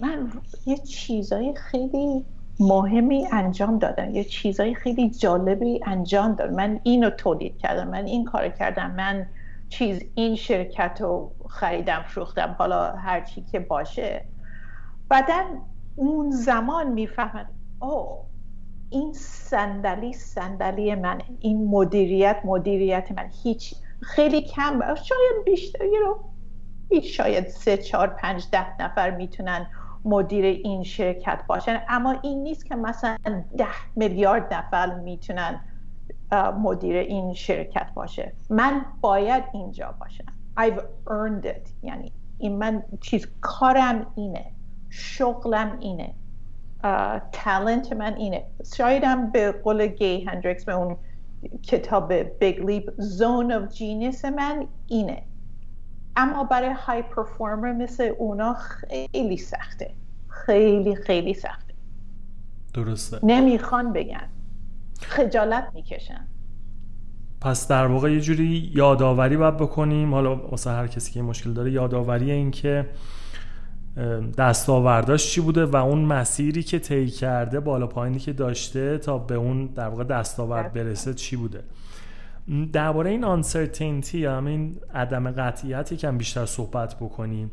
[0.00, 0.32] من
[0.66, 2.24] یه چیزای خیلی
[2.60, 7.88] مهمی انجام دادن یه چیزای خیلی جالبی انجام دادن من اینو تولید کردم.
[7.88, 8.90] من این کار کردم.
[8.90, 9.26] من
[9.72, 14.24] چیز این شرکت رو خریدم فروختم حالا هر چی که باشه.
[15.08, 15.42] بعدا
[15.96, 17.46] اون زمان می‌فهمن
[17.80, 18.24] او
[18.90, 21.24] این صندلی صندلی منه.
[21.40, 26.18] این مدیریت مدیریت من هیچ خیلی کم شاید بیشتر رو
[27.02, 29.66] شاید سه چهار پنج ده نفر می‌تونن
[30.04, 31.82] مدیر این شرکت باشن.
[31.88, 33.16] اما این نیست که مثلا
[33.58, 35.60] ده میلیارد نفر می‌تونن
[36.34, 38.32] مدیر این شرکت باشه.
[38.50, 40.24] من باید اینجا باشم.
[40.58, 41.70] I've earned it.
[41.82, 44.46] یعنی این من چیز کارم اینه.
[44.90, 46.14] شغلم اینه.
[47.32, 48.44] talent من اینه.
[48.76, 50.96] شایدم به قول Gay Hendricks به اون
[51.62, 55.22] کتاب Big Leap zone of genius من اینه.
[56.16, 59.94] اما برای high performer مثل اونا خیلی سخته.
[60.28, 61.74] خیلی خیلی سخته.
[62.74, 63.18] درسته.
[63.22, 64.28] نمی‌خوان بگن.
[65.04, 66.26] خجالت می‌کشن.
[67.40, 70.14] پس در واقع یه جوری یادآوری باید بکنیم.
[70.14, 72.86] حالا واسه هر کسی که مشکل داره یادآوری این که
[74.38, 79.34] دستاورداش چی بوده و اون مسیری که طی کرده بالا پایینی که داشته تا به
[79.34, 81.64] اون در واقع دستاورد برسه چی بوده؟
[82.72, 87.50] درباره این آنسرتینتی همین عدم قطعیت یکم بیشتر صحبت بکنیم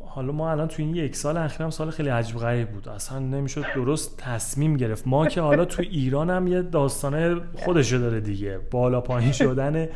[0.00, 2.88] حالا ما الان تو این یک سال اخیر هم سال خیلی عجیب غریب بود.
[2.88, 5.06] اصلا نمی‌شد درست تصمیم گرفت.
[5.06, 8.58] ما که حالا تو ایران هم یه داستانه خودشو داره دیگه.
[8.70, 9.88] بالا پایین شدن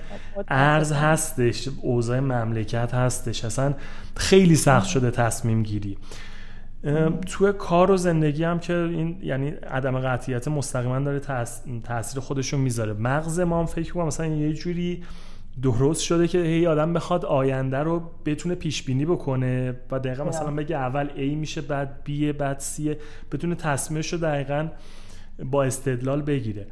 [0.48, 3.44] ارز هستش اوضاع مملکت هستش.
[3.44, 3.74] اصلا
[4.16, 5.98] خیلی سخت شده تصمیم گیری.
[7.26, 11.20] تو کار و زندگی هم که این یعنی عدم قطعیت مستقیما داره
[11.84, 12.92] تاثیر خودشو می‌ذاره.
[12.92, 15.02] مغز ما هم فکر کنم مثلا یه جوری
[15.62, 20.50] درست شده که هی آدم بخواد آینده رو بتونه پیش بینی بکنه و دقیقا مثلا
[20.50, 22.96] بگه اول A میشه بعد B بعد C
[23.32, 24.68] بتونه تصمیمش رو دقیقا
[25.44, 26.66] با استدلال بگیره.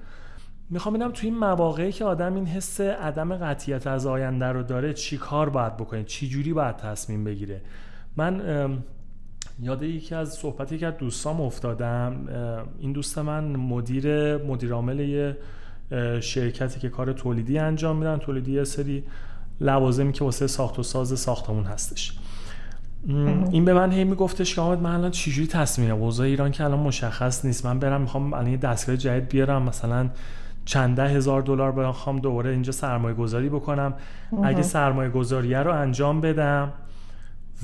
[0.70, 4.92] می‌خوام ببینم توی این مواقعی که آدم این حس عدم قطعیت از آینده رو داره
[4.92, 7.62] چی کار باید بکنه؟ چی جوری باید تصمیم بگیره؟
[8.16, 8.42] من
[9.60, 12.26] یاد یکی از صحبتی که از دوستام افتادم
[12.78, 15.36] این دوست من مدیر مدیر عامل یه
[16.20, 18.18] شرکتی که کار تولیدی انجام میدن.
[18.18, 19.04] تولیدی یه سری
[19.60, 22.18] لوازمی که واسه ساخت و ساز ساختمون هستش.
[23.50, 26.78] این به من هی میگفتش که آمد من الان چجوری تصمیم اوضاع ایران که الان
[26.78, 27.66] مشخص نیست.
[27.66, 30.10] من برم می‌خوام الان یه دستگاه جدید بیارم مثلا
[30.64, 33.94] چند ده هزار دلار بخوام دوباره اینجا سرمایه گذاری بکنم
[34.42, 36.72] اگه سرمایه گذاریه رو انجام بدم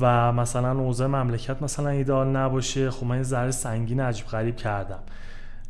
[0.01, 4.99] و مثلا اوضاع مملکت مثلا ایدال نباشه خب من یه ذره سنگین عجیب غریب کردم.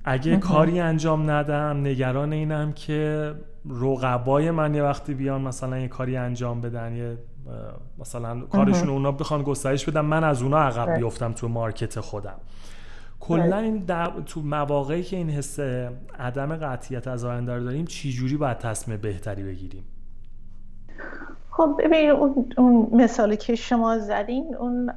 [0.04, 3.34] اگه کاری انجام ندم نگران اینم که
[3.70, 7.18] رقبای من یه وقتی بیان مثلا یه کاری انجام بدن یه
[7.98, 12.36] مثلا کارشون اونا بخوان گسترش بدن من از اونا عقب بیفتم تو مارکت خودم.
[13.20, 13.86] کلا این
[14.26, 15.60] تو مواقعی که این حس
[16.18, 19.84] عدم قطعیت از آینده رو داریم چی جوری باید تصمیم بهتری بگیریم؟
[21.50, 21.80] خب
[22.18, 24.90] اون, اون مثالی که شما زدین اون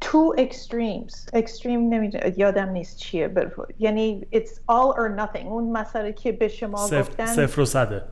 [0.00, 1.28] two extremes.
[1.34, 3.30] Extreme نمی‌دونم یادم نیست چیه
[3.78, 5.46] یعنی it's all or nothing.
[5.46, 6.88] اون مسئله که به شما.
[6.88, 8.02] گفتن صفر و صده.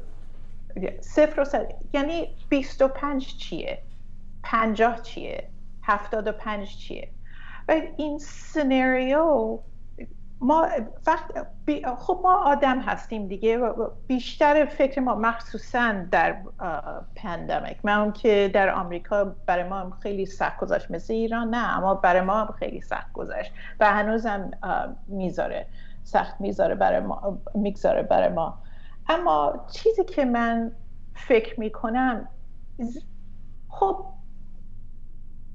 [1.00, 1.74] صفر و صده.
[1.92, 3.82] یعنی 25 چیه؟
[4.42, 5.48] 50 چیه؟
[5.82, 7.08] 75 چیه؟
[7.68, 9.58] و این سناریو
[10.40, 10.68] ما
[11.06, 11.30] وقت
[11.98, 13.60] خب ما آدم هستیم دیگه
[14.06, 16.36] بیشتر فکر ما مخصوصا در
[17.14, 17.78] پندمیک.
[17.84, 22.20] من که در آمریکا برای ما هم خیلی سخت گذاشت مثل ایران نه اما برای
[22.20, 24.50] ما هم خیلی سخت گذاشت و هنوزم
[25.06, 25.66] می‌ذاره.
[26.02, 28.58] سخت می‌ذاره برای ما می‌گذاره برای ما.
[29.08, 30.72] اما چیزی که من
[31.14, 32.28] فکر می‌کنم
[33.68, 34.06] خب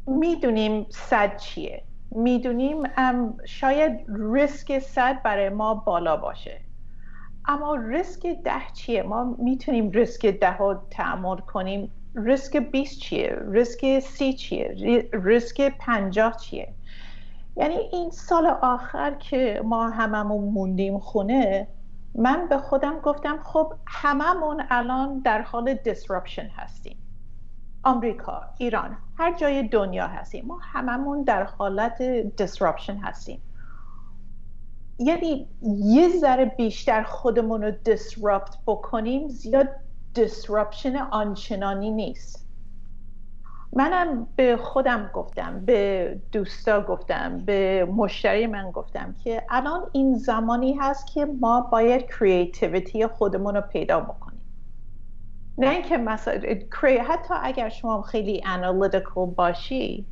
[0.07, 1.83] می‌دونیم صد چیه.
[2.11, 2.83] می‌دونیم
[3.45, 6.61] شاید ریسک صد برای ما بالا باشه.
[7.47, 11.91] اما ریسک ده چیه؟ ما می‌تونیم ریسک ده رو تعمل کنیم.
[12.15, 14.75] ریسک 20 چیه؟ ریسک سی چیه؟
[15.13, 16.73] ریسک پنجاه چیه؟
[17.55, 21.67] یعنی این سال آخر که ما هممون موندیم خونه
[22.15, 27.00] من به خودم گفتم خب هممون الان در حال disruption هستیم.
[27.83, 30.45] آمریکا ایران هر جای دنیا هستیم.
[30.45, 33.41] ما هممون در حالت disruption هستیم.
[34.99, 39.69] یعنی یه ذره بیشتر خودمون رو disrupt بکنیم زیاد
[40.15, 42.47] disruption آنچنانی نیست.
[43.73, 50.73] منم به خودم گفتم به دوستا گفتم به مشتری من گفتم که الان این زمانی
[50.73, 54.30] هست که ما باید کریتیویتی خودمون رو پیدا بکنیم.
[55.57, 56.41] نه اینکه مثلا
[57.07, 60.05] حتی اگر شما خیلی انالیتیکل باشی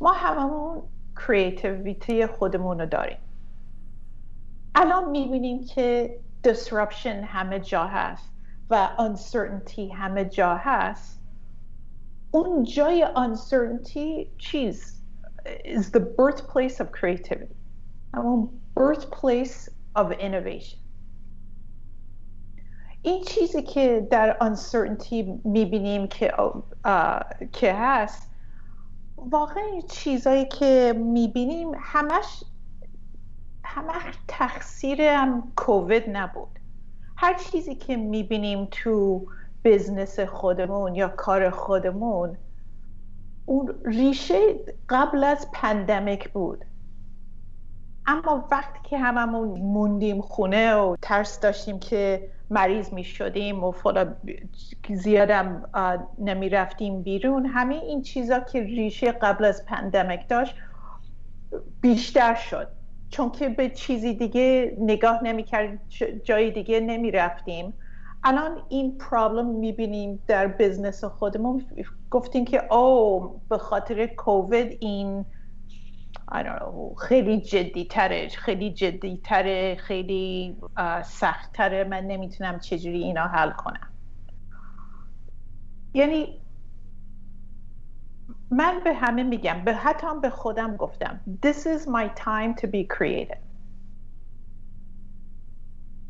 [0.00, 0.82] ما هممون
[1.26, 3.18] کریتیویتی خودمون رو داریم.
[4.74, 8.32] الان می‌بینیم که disruption همه جا هست
[8.70, 11.20] و uncertainty همه جا هست.
[12.30, 15.02] اون جای uncertainty چیز؟
[15.64, 17.56] is the birthplace of creativity.
[18.14, 20.78] همون birthplace of innovation.
[23.02, 26.32] این چیزی که در uncertainty می‌بینیم که
[27.52, 28.30] که هست
[29.16, 32.44] واقعا چیزایی که می‌بینیم همش
[33.64, 36.58] همش تقصیر هم کووید نبود.
[37.16, 39.26] هر چیزی که می‌بینیم تو
[39.64, 42.36] بزنس خودمون یا کار خودمون
[43.46, 44.54] اون ریشه
[44.88, 46.64] قبل از پندمیک بود.
[48.10, 54.14] اما وقتی که هممون موندیم خونه و ترس داشتیم که مریض می شدیم و فلا
[54.90, 55.62] زیادم
[56.18, 60.54] نمی رفتیم بیرون همه این چیزا که ریشه قبل از پندمیک داشت
[61.80, 62.68] بیشتر شد.
[63.10, 65.78] چون که به چیزی دیگه نگاه نمی کرد
[66.24, 67.74] جای دیگه نمی رفتیم
[68.24, 71.64] الان این پرابلم می بینیم در بزنس خودمون.
[72.10, 75.24] گفتیم که او به خاطر کووید این
[77.08, 80.56] خیلی جدی تره خیلی جدی تره خیلی
[81.04, 83.88] سخت تره من نمی‌تونم چجوری اینا حل کنم.
[85.94, 86.40] یعنی
[88.50, 92.86] من به همه میگم به حتی به خودم گفتم this is my time to be
[92.98, 93.38] creative.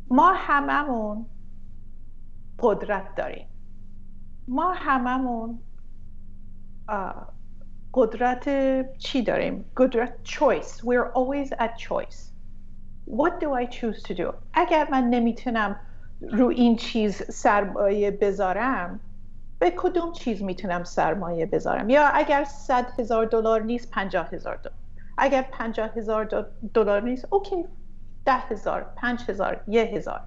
[0.09, 1.25] ما هممون
[2.59, 3.47] قدرت داریم.
[4.47, 5.59] ما هممون
[7.93, 8.49] قدرت
[8.97, 10.83] چی داریم؟ قدرت choice.
[10.83, 12.31] We're always at choice.
[13.05, 14.33] What do I choose to do?
[14.53, 15.79] اگر من نمی‌تونم
[16.31, 18.99] رو این چیز سرمایه بذارم
[19.59, 24.75] به کدوم چیز می‌تونم سرمایه بذارم؟ یا اگر صد هزار دلار نیست پنجاه هزار دلار.
[25.17, 27.65] اگر پنجاه هزار دلار نیست اوکی
[28.25, 30.21] ده هزار پنج هزار یه هزار.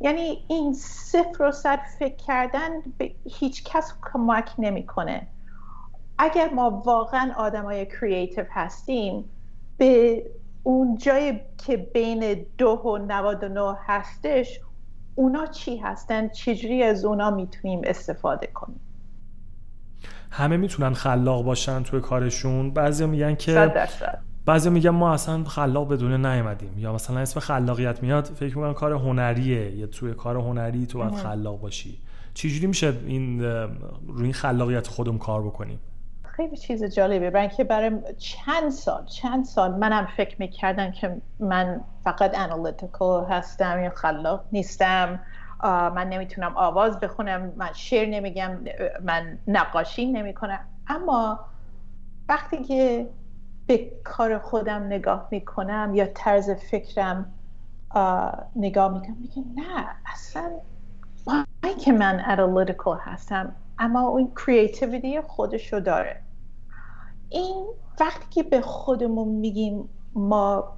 [0.00, 5.26] یعنی این صفر و صد فکر کردن به هیچ کس کمک نمی‌کنه.
[6.18, 9.24] اگر ما واقعا آدمای کریتیو هستیم
[9.78, 10.22] به
[10.62, 14.60] اون جایی که بین دو و 99 هستش
[15.14, 18.80] اونا چی هستن؟ چجوری از اونا می‌تونیم استفاده کنیم؟
[20.30, 22.70] همه می‌تونن خلاق باشن توی کارشون.
[22.70, 23.72] بعضی میگن که
[24.46, 26.78] بعضی میگن ما اصلا خلاق بدون نیومدیم.
[26.78, 29.76] یا مثلا اسم خلاقیت میاد فکر می‌کنم کار هنریه.
[29.76, 31.98] یا توی کار هنری تو باید خلاق باشی.
[32.34, 33.42] چجوری میشه این
[34.06, 35.78] روی این خلاقیت خودم کار بکنیم؟
[36.36, 41.80] خیلی چیز جالبه برای که برای چند سال چند سال منم فکر می‌کردم که من
[42.04, 45.20] فقط انالیتیکال هستم یا خلاق نیستم.
[45.64, 48.58] من نمی‌تونم آواز بخونم من شعر نمیگم
[49.02, 50.58] من نقاشی نمی‌کنم.
[50.88, 51.40] اما
[52.28, 53.08] وقتی که
[53.66, 57.34] به کار خودم نگاه می‌کنم یا طرز فکرم
[58.56, 60.50] نگاه می‌کنم میگه نه اصلا
[61.26, 61.44] با
[61.84, 63.56] که من analytical هستم.
[63.78, 66.25] اما اون creativity خودشو داره.
[67.30, 67.66] این
[68.00, 70.76] وقتی که به خودمون میگیم ما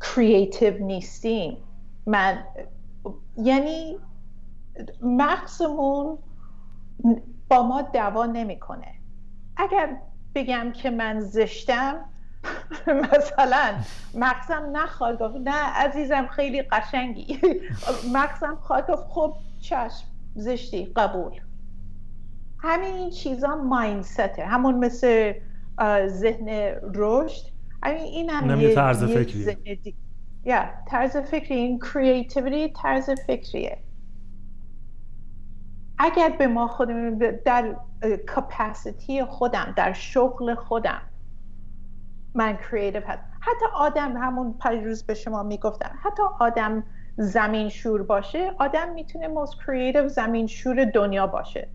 [0.00, 1.56] creative نیستیم
[2.06, 2.44] من
[3.36, 3.98] یعنی
[5.02, 6.18] مغزمون
[7.50, 8.94] با ما دعوا نمی‌کنه.
[9.56, 9.96] اگر
[10.34, 12.04] بگم که من زشتم
[12.86, 13.74] مثلا
[14.14, 17.40] مغزم نخواهد گفت نه عزیزم خیلی قشنگی.
[18.12, 20.04] مغزم خواهد گفت خب چشم
[20.34, 21.40] زشتی قبول.
[22.62, 25.32] همین این چیزا مایندسته همون مثل
[26.06, 26.48] ذهن
[26.94, 27.46] رشد.
[27.82, 29.94] همین این هم یه طرز فکری
[30.44, 31.54] یا طرز فکری.
[31.54, 33.78] این کریتیویتی طرز فکریه.
[35.98, 37.76] اگر به ما خودم در
[38.36, 41.02] capacity خودم در شغل خودم
[42.34, 43.22] من creative هست.
[43.40, 44.54] حتی آدم همون
[44.84, 45.98] روز به شما می‌گفتم.
[46.02, 46.84] حتی آدم
[47.16, 51.68] زمین شور باشه آدم می‌تونه most creative زمین شور دنیا باشه.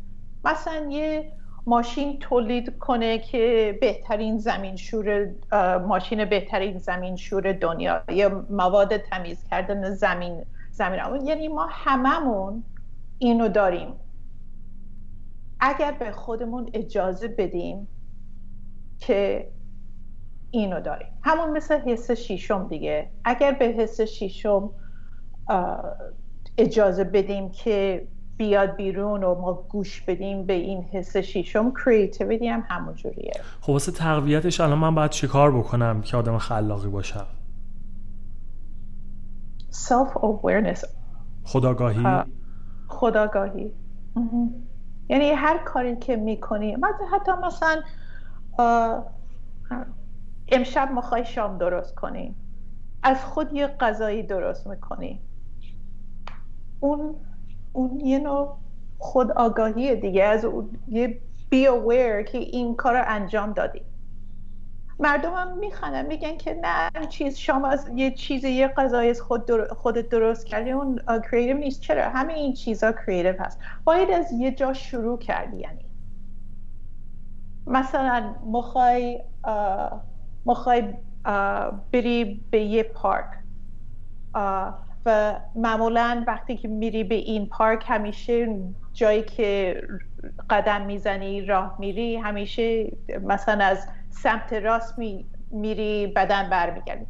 [0.45, 1.31] مثلا یه
[1.65, 5.29] ماشین تولید کنه که بهترین زمین شور
[5.87, 12.63] ماشین بهترین زمین شور دنیا یا مواد تمیز کردن زمین زمین یعنی ما هممون
[13.17, 13.93] اینو داریم.
[15.59, 17.87] اگر به خودمون اجازه بدیم
[18.99, 19.51] که
[20.51, 21.07] اینو داریم.
[21.23, 23.09] همون مثل حس شیشم دیگه.
[23.25, 24.69] اگر به حس شیشم
[26.57, 28.07] اجازه بدیم که
[28.37, 33.31] بیاد بیرون و ما گوش بدیم به این حس شیشم کریتیویتی هم همونجوریه
[33.61, 37.25] خب واسه تقویتش الان من باید چیکار بکنم که آدم خلاقی باشم؟
[39.71, 40.85] Self awareness
[41.43, 42.03] خداگاهی.
[42.87, 43.71] خداگاهی
[45.09, 46.77] یعنی هر کاری که می‌کنی
[47.11, 47.81] حتی مثلا
[50.47, 52.35] امشب می‌خوای شام درست کنی.
[53.03, 55.19] از خود یه غذایی درست می‌کنی.
[56.79, 57.15] اون
[57.73, 58.57] اون یه نوع
[58.97, 60.23] خود آگاهی دیگه.
[60.23, 60.47] از
[60.87, 63.81] یه بی اویر که این کار رو انجام دادی.
[64.99, 65.57] مردم هم
[66.07, 69.67] میگن که نه چیز شما از یه چیز یه غذای خود در...
[69.67, 71.01] خودت درست کردی اون
[71.31, 71.81] creative نیست.
[71.81, 73.59] چرا؟ همه این چیزا creative هست.
[73.83, 75.85] باید از یه جا شروع کردی یعنی.
[77.67, 79.23] مثلا مخوای
[80.45, 80.93] مخوای
[81.91, 83.29] بری به یه پارک.
[85.07, 88.59] و معمولا وقتی که میری به این پارک همیشه
[88.93, 89.81] جایی که
[90.49, 92.91] قدم می‌زنی راه میری همیشه
[93.23, 97.05] مثلا از سمت راست می میری بدن برمیگردی.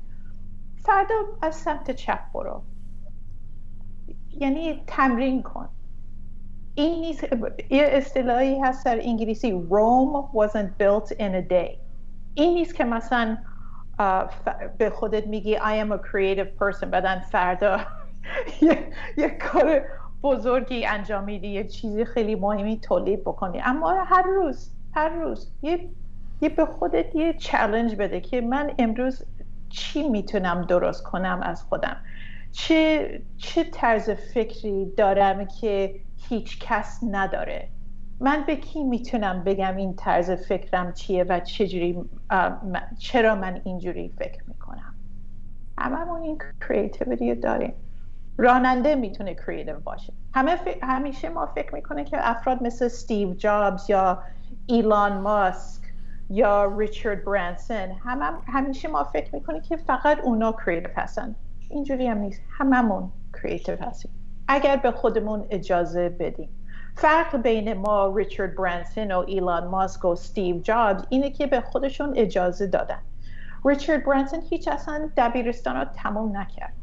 [0.83, 2.61] فردا از سمت چپ برو.
[4.39, 5.69] یعنی تمرین کن.
[6.75, 7.23] این نیست
[7.69, 11.77] یه اصطلاحی هست در انگلیسی Rome wasn't built in a day.
[12.33, 13.37] این نیست که مثلا
[14.77, 17.79] به خودت میگی I am a creative person بعدا فردا
[19.17, 19.81] یه کار
[20.23, 23.61] بزرگی انجام میدی یه چیزی خیلی مهمی تولید بکنی.
[23.63, 25.89] اما هر روز هر روز یه
[26.41, 29.25] یه به خودت یه چالش بده که من امروز
[29.69, 31.97] چی می‌تونم درست کنم از خودم؟
[32.51, 35.95] چه چه طرز فکری دارم که
[36.29, 37.69] هیچ کس نداره؟
[38.19, 41.99] من به کی می‌تونم بگم این طرز فکرم چیه و چجوری
[42.97, 44.93] چرا من اینجوری فکر می‌کنم؟
[45.77, 46.37] هممون این
[46.67, 47.73] creativity داریم.
[48.37, 50.13] راننده می‌تونه creative باشه.
[50.35, 54.23] همه همیشه ما فکر می‌کنه که افراد مثل استیو جابز یا
[54.65, 55.81] ایلان ماسک
[56.29, 61.35] یا ریچارد برانسون هم, همیشه ما فکر می‌کنیم که فقط اونا creative هستن.
[61.69, 62.41] اینجوری هم نیست.
[62.49, 63.11] هممون
[63.41, 64.11] creative هستیم.
[64.47, 66.49] اگر به خودمون اجازه بدیم.
[66.97, 72.13] فرق بین ما ریچارد برانسون و ایلان ماسک و استیو جابز اینه که به خودشون
[72.15, 72.99] اجازه دادن.
[73.65, 76.73] ریچارد برانسون هیچ اصلا دبیرستان رو تمام نکرد.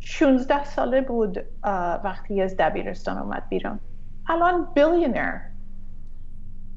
[0.00, 1.44] 16 ساله بود
[2.04, 3.80] وقتی از دبیرستان اومد بیرون.
[4.28, 5.40] الان بیلیونر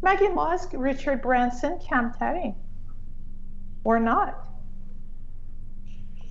[0.03, 2.55] مگه ما از ریچارد برانسون کمترین؟
[3.85, 4.29] We're not?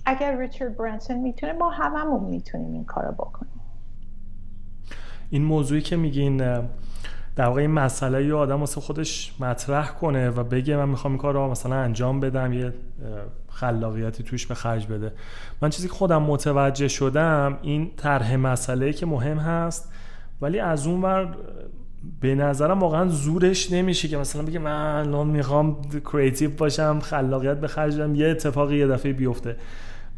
[0.05, 3.52] اگر ریچارد برانسون می‌تونه ما هممون می‌تونیم این کارو بکنیم.
[5.33, 6.37] این موضوعی که میگین
[7.35, 11.21] در واقع این مسئله یه آدم واسه خودش مطرح کنه و بگه من می‌خوام این
[11.21, 12.73] کار رو مثلا انجام بدم یه
[13.49, 15.11] خلاقیتی توش به خرج بده.
[15.61, 19.91] من چیزی که خودم متوجه شدم این طرح مسئله که مهم هست
[20.41, 21.35] ولی از اون ور
[22.21, 25.77] به نظرم واقعا زورش نمیشه که مثلا بگه من الان می‌خوام
[26.11, 29.55] کریتیو باشم خلاقیت به خرج بدم یه اتفاقی یه دفعه بیفته.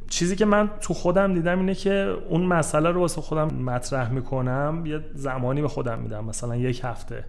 [0.10, 4.84] چیزی که من تو خودم دیدم اینه که اون مسئله رو واسه خودم مطرح می‌کنم
[4.86, 7.24] یه زمانی به خودم میدم مثلا یک هفته.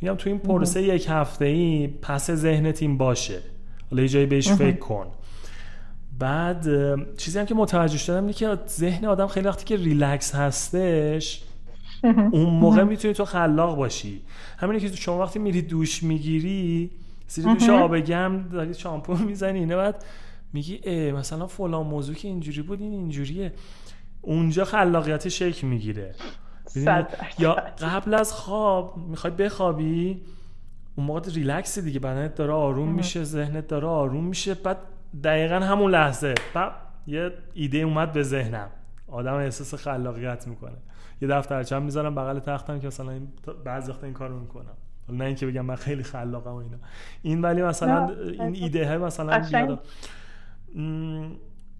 [0.00, 3.38] میگم تو این پرسه یک هفته ای پس ذهنت این باشه.
[3.90, 5.06] حالا یه جایی بهش فکر کن.
[6.18, 6.66] بعد
[7.16, 11.42] چیزی هم که متوجه شدم اینه که ذهن آدم خیلی وقتی که ریلکس هستش
[12.04, 14.22] اون موقع می‌تونی تو خلاق باشی.
[14.58, 16.90] همینه که شما وقتی میری دوش می‌گیری
[17.28, 20.04] زیر دوش آب گرم داری شامپو می‌زنی اینه بعد
[20.56, 23.52] میگی اه مثلا فلان موضوع که اینجوری بود این اینجوریه.
[24.20, 26.14] اونجا خلاقیت شکل می‌گیره.
[27.38, 30.22] یا قبل از خواب می‌خوای بخوابی
[30.96, 34.54] اون موقع ریلکس دیگه بدنت داره آروم میشه ذهنت داره آروم میشه.
[34.54, 34.76] بعد
[35.24, 36.72] دقیقا همون لحظه بعد
[37.06, 38.68] یه ایده اومد به ذهنم.
[39.08, 40.76] آدم احساس خلاقیت می‌کنه.
[41.22, 43.28] یه دفترچه می‌ذارم بغل تختم که مثلا این
[43.64, 44.76] بعضی وقتا این کارو می‌کنم.
[45.08, 46.76] نه اینکه بگم من خیلی خلاقم و اینا.
[47.22, 49.32] این ولی مثلا این ایده های مثلا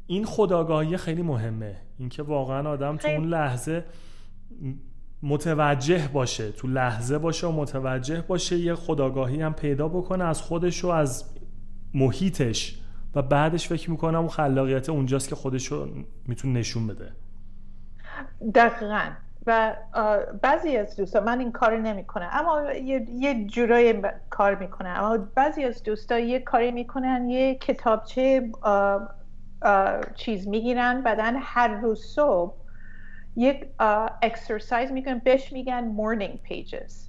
[0.07, 1.77] این خداگاهی خیلی مهمه.
[1.99, 3.85] اینکه واقعا آدم تو اون لحظه
[5.23, 10.85] متوجه باشه تو لحظه باشه و متوجه باشه یه خداگاهی هم پیدا بکنه از خودش
[10.85, 11.25] و از
[11.95, 12.81] محیطش.
[13.15, 15.89] و بعدش فکر می‌کنم اون خلاقیت اونجاست که خودش رو
[16.27, 17.13] می‌تونه نشون بده.
[18.55, 19.11] دقیقا.
[19.47, 19.77] و
[20.43, 24.95] بعضی از دوستا من این کار نمی‌کنم اما یه, یه جورای کار می‌کنم.
[24.97, 28.51] اما بعضی از دوستا یه کاری می‌کنن یه کتابچه
[30.15, 32.55] چیز می‌گیرن بعدن هر روز صبح
[33.37, 33.67] یک
[34.23, 37.09] exercise می‌کنن بهش میگن morning pages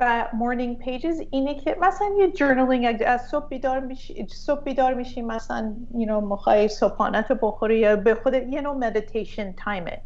[0.00, 5.22] و morning pages اینه که مثلا یه journaling از صبح بیدار میشی صبح بیدار میشی
[5.22, 10.02] مثلا you know مخوای صبحانت بخوری یا به خود یه نوع meditation time ه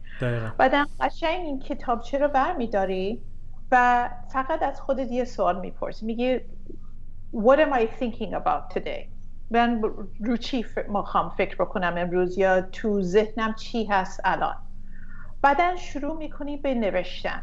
[0.58, 3.22] بعد قشنگ این کتابچه رو برمیداری؟
[3.72, 6.06] و فقط از خودت یه سوال می‌پرسی.
[6.06, 6.38] میگی
[7.34, 9.08] what am I thinking about today?
[9.50, 9.82] من
[10.20, 14.56] رو چی می‌خوام فکر بکنم امروز یا تو ذهنم چی هست الان؟
[15.42, 17.42] بعدا شروع می‌کنی به نوشتن.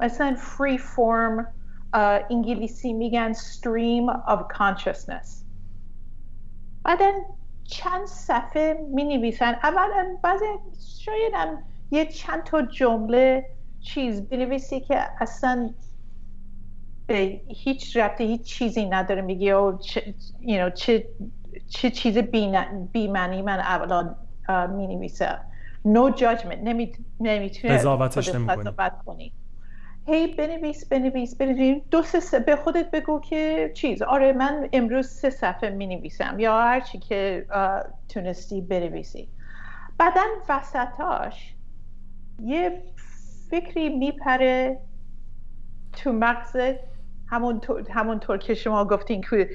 [0.00, 1.59] مثلا free form
[1.92, 5.44] انگلیسی میگن stream of consciousness.
[6.84, 7.12] بعدا
[7.64, 10.44] چند صفحه می نویسن اول بعضی
[11.04, 13.46] شاید هم یه چند تا جمله
[13.80, 15.70] چیز بنویسی که اصلا
[17.06, 21.06] به هیچ ربطی هیچ چیزی نداره میگی او چه, you know, چه,
[21.68, 22.18] چه چیز
[22.92, 24.14] بیمنی من اولا
[24.76, 25.40] می نویسم
[25.84, 26.58] no judgment.
[27.20, 28.30] نمی‌تونه قضاوتش
[29.06, 29.32] کنی
[30.06, 31.82] هی بنویس بنویس بنویس.
[31.90, 34.02] دو سه به خودت بگو که چیز.
[34.02, 37.46] آره من امروز سه صفحه می نویسم یا هر چی که
[38.08, 39.28] تونستی بنویسی.
[39.98, 41.54] بعدا وسطاش
[42.42, 42.82] یه
[43.50, 44.78] فکری میپره
[45.92, 46.90] تو مغزت
[47.26, 49.50] همونطور همونطور که شما گفتین که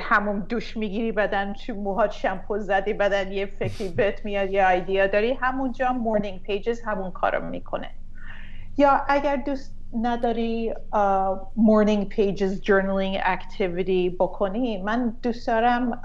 [0.00, 5.06] همون دوش می‌گیری بعدن چون موهات شمپو زدی بعدن یه فکری بهت میاد یه idea
[5.06, 5.32] داری.
[5.32, 7.90] همونجا morning pages همون کارو می‌کنه.
[8.76, 10.74] یا اگر دوست نداری
[11.56, 16.00] morning pages journaling activity بکنی؟ من دوست دارم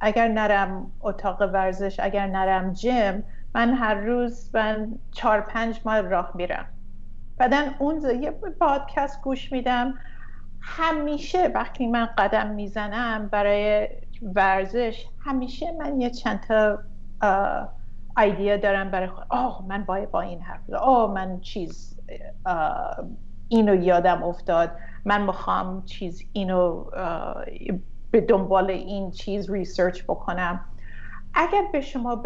[0.00, 6.30] اگر نرم اتاق ورزش اگر نرم gym من هر روز من چهار پنج مایل راه
[6.34, 6.66] میرم.
[7.38, 9.94] بعدا اون یه پادکست گوش میدم.
[10.60, 13.88] همیشه وقتی من قدم می‌زنم برای
[14.22, 16.78] ورزش همیشه من یه چند تا
[18.18, 19.24] idea دارم برای خود.
[19.28, 21.93] آه من باید با این حرف آه من چیز
[23.48, 24.70] اینو یادم افتاد.
[25.04, 26.84] من می‌خوام چیز اینو
[28.10, 30.60] به دنبال این چیز research بکنم.
[31.34, 32.22] اگر به شما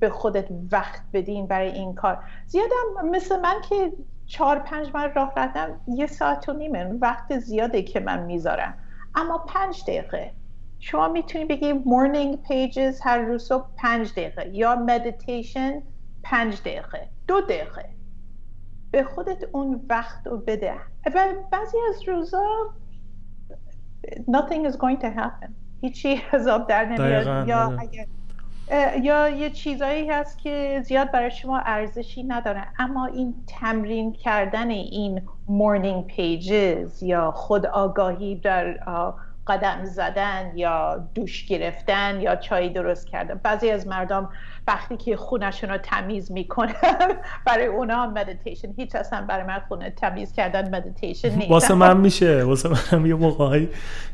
[0.00, 2.18] به خودت وقت بدین برای این کار.
[2.46, 3.92] زیادم مثل من که
[4.26, 8.74] چهار پنج مایل راه رفتم یه ساعت و نیمه وقت زیاده که من می‌ذارم.
[9.14, 10.30] اما پنج دقیقه.
[10.78, 15.82] شما می‌تونی بگی morning pages هر روز صبح پنج دقیقه یا مدیتیشن
[16.22, 17.08] پنج دقیقه.
[17.26, 17.84] دو دقیقه.
[18.94, 20.74] به خودت اون وقت رو بده.
[21.14, 22.44] و بعضی از روزا
[24.06, 25.50] nothing is going to happen.
[25.80, 27.48] هیچی حساب در نمیاد.
[27.48, 28.06] یا اگر
[29.02, 32.62] یا یه چیزایی هست که زیاد برای شما ارزشی نداره.
[32.78, 38.78] اما این تمرین کردن این morning pages یا خود آگاهی در
[39.46, 43.40] قدم زدن یا دوش گرفتن یا چای درست کردن.
[43.42, 44.30] بعضی از مردم
[44.66, 46.72] وقتی که خونشون رو تمیز می‌کنن.
[47.46, 51.50] برای اونا مدیتیشن هیچ اصلا برای من خونه تمیز کردن مدیتیشن نیست.
[51.50, 52.44] واسه من میشه.
[52.44, 53.68] واسه من یه موقعی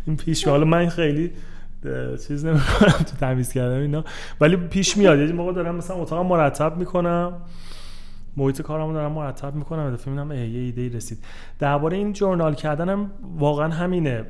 [0.07, 1.33] این پیش حالا من خیلی
[2.29, 4.05] چیز نمی‌کنم تو تمیز کردم اینا.
[4.41, 5.19] ولی پیش میاد.
[5.19, 7.33] یه موقع دارم مثلا اتاقم مرتب می‌کنم.
[8.37, 9.95] محیط کارمو دارم مرتب می‌کنم.
[9.95, 11.19] دفعه می‌بینم یه ایده رسید.
[11.59, 14.25] درباره این جورنال کردنم واقعا همینه.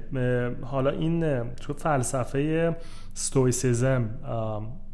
[0.62, 2.76] حالا این تو فلسفه
[3.14, 4.10] ستویسیزم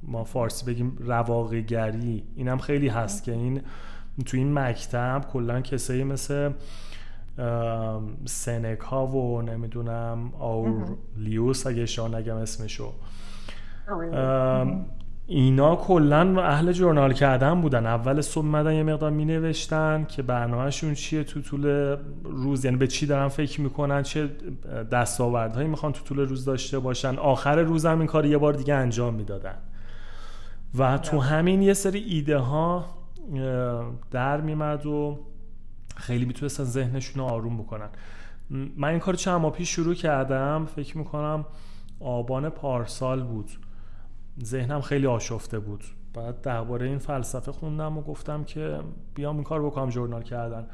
[0.07, 3.61] ما فارسی بگیم رواقیگری اینم خیلی هست که این
[4.27, 6.51] تو این مکتب کلا کسایی مثل
[8.25, 10.33] سنکا و نمی‌دونم
[11.17, 12.93] لیوس اگه شان نگم اسمشو.
[15.29, 17.87] اینا کلا اهل جورنال کردن بودن.
[17.87, 22.65] اول صبح مدن یه مقدار می نوشتن که برنامهشون چیه تو طول روز.
[22.65, 24.31] یعنی به چی دارن فکر می‌کنن چه
[24.93, 27.17] دستاوردهایی می‌خوان تو طول روز داشته باشن.
[27.17, 29.55] آخر روز هم این کار یه بار دیگه انجام می‌دادن.
[30.79, 32.85] و تو همین یه سری ایده ها
[34.11, 35.19] در میمد و
[35.97, 37.89] خیلی می‌تونستن ذهنشون رو آروم بکنن.
[38.51, 40.67] من این کار چند ماه پیش شروع کردم.
[40.77, 41.45] فکر می‌کنم
[42.01, 43.51] آبان پارسال بود.
[44.45, 45.85] ذهنم خیلی آشفته بود.
[46.15, 48.81] بعد درباره این فلسفه خوندم و گفتم که
[49.15, 50.67] بیام این کار بکنم جورنال کردن.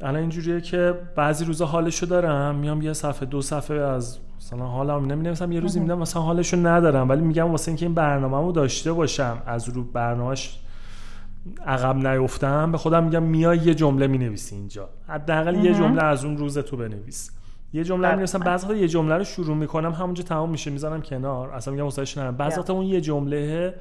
[0.00, 5.12] الان اینجوریه که بعضی روزا حالشو دارم میام یه صفحه دو صفحه از مثلا حالم
[5.12, 9.42] نمی‌دونم یه روزی میدم مثلا حالشو ندارم ولی میگم واسه اینکه این برنامه‌مو داشته باشم
[9.46, 10.60] از رو برنامهش
[11.66, 14.88] عقب نیفتم به خودم میگم میای یه جمله می‌نویسی اینجا.
[15.08, 17.30] حداقل یه جمله از اون روز تو بنویس.
[17.72, 21.50] یه جمله می‌نویسم بعضی وقتا یه جمله رو شروع می‌کنم همونجا تمام میشه می‌ذارم کنار.
[21.50, 22.36] اصلا میگم واسهش نرم.
[22.36, 23.74] بعضی وقتا اون یه جمله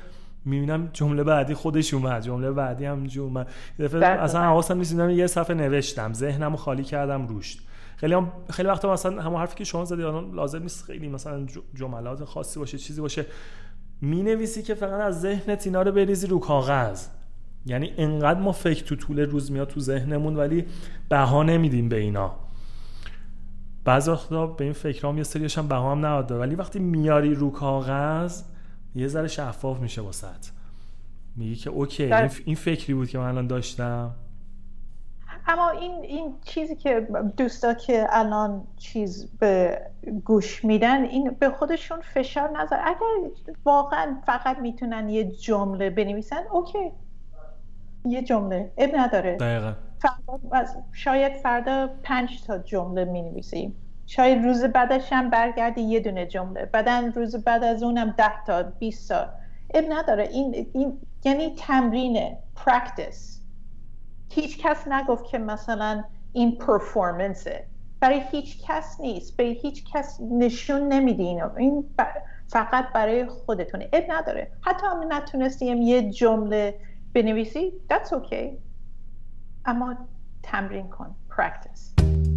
[0.48, 3.48] می‌بینم جمله بعدی خودش اومد جمله بعدی هم اومد.
[4.04, 7.58] اصلا حواسم نیست یه صفحه نوشتم ذهنمو خالی کردم روش.
[7.96, 10.02] خیلی هم خیلی وقتا مثلا همون حرفی که شما زدی
[10.34, 11.46] لازم نیست خیلی مثلا
[11.76, 13.26] جملات خاصی باشه چیزی باشه.
[14.02, 17.08] می‌نویسی که فقط از ذهنت اینا رو بریزی رو کاغذ.
[17.66, 20.66] یعنی انقدر ما فکر تو طول روز میاد تو ذهنمون ولی
[21.10, 22.36] بها نمیدیم به اینا.
[23.86, 28.44] بعضی وقتا به این فکرام یه سریش هم بها هم ولی وقتی میاری رو کاغذ
[29.00, 30.48] یه ذره شفاف میشه واسط
[31.36, 32.14] میگی که اوکی
[32.46, 34.16] این فکری بود که من الان داشتم.
[35.48, 39.82] اما این این چیزی که دوستا که الان چیز به
[40.26, 43.32] گوش میدن این به خودشون فشار نذار اگر
[43.66, 46.92] واقعا فقط می‌تونن یه جمله بنویسن اوکی.
[48.06, 48.72] یه جمله.
[48.78, 49.36] عیب نداره.
[49.36, 49.74] دقیقا.
[50.00, 53.76] فردا شاید فردا پنج تا جمله می نویسیم
[54.08, 56.66] شاید روز بعدش هم برگردی یه دونه جمله.
[56.66, 59.30] بعدا روز بعد از اونم ده تا 20 تا.
[59.74, 60.24] عیب نداره.
[60.24, 63.42] این, این یعنی تمرینه practice
[64.30, 66.04] هیچ کس نگفت که مثلا
[66.34, 67.68] این پرفورمنسه
[68.00, 69.38] برای هیچ کس نیست.
[69.38, 71.86] به هیچ کس نشون نمیدین این
[72.48, 73.90] فقط برای خودتونه.
[73.94, 74.52] اب نداره.
[74.62, 76.80] حتی هم نتونستیم یه جمله
[77.14, 78.58] بنویسی that's okay.
[79.66, 79.96] اما
[80.44, 81.16] تمرین کن.
[81.30, 82.37] practice.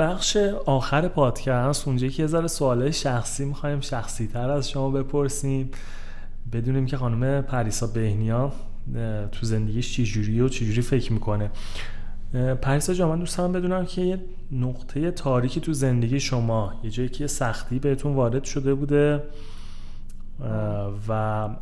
[0.00, 0.36] بخش
[0.66, 5.70] آخر پادکست اونجا که یه ذره سوالای شخصی می‌خوایم شخصی تر از شما بپرسیم.
[6.52, 8.52] بدونیم که خانم پریسا بهنیا
[9.32, 11.50] تو زندگیش چی جوری و چی جوری فکر می‌کنه.
[12.62, 14.20] پریسا جا من دوست دارم بدونم که یه
[14.52, 19.22] نقطه تاریکی تو زندگی شما یه جایی که سختی بهتون وارد شده بوده
[21.08, 21.12] و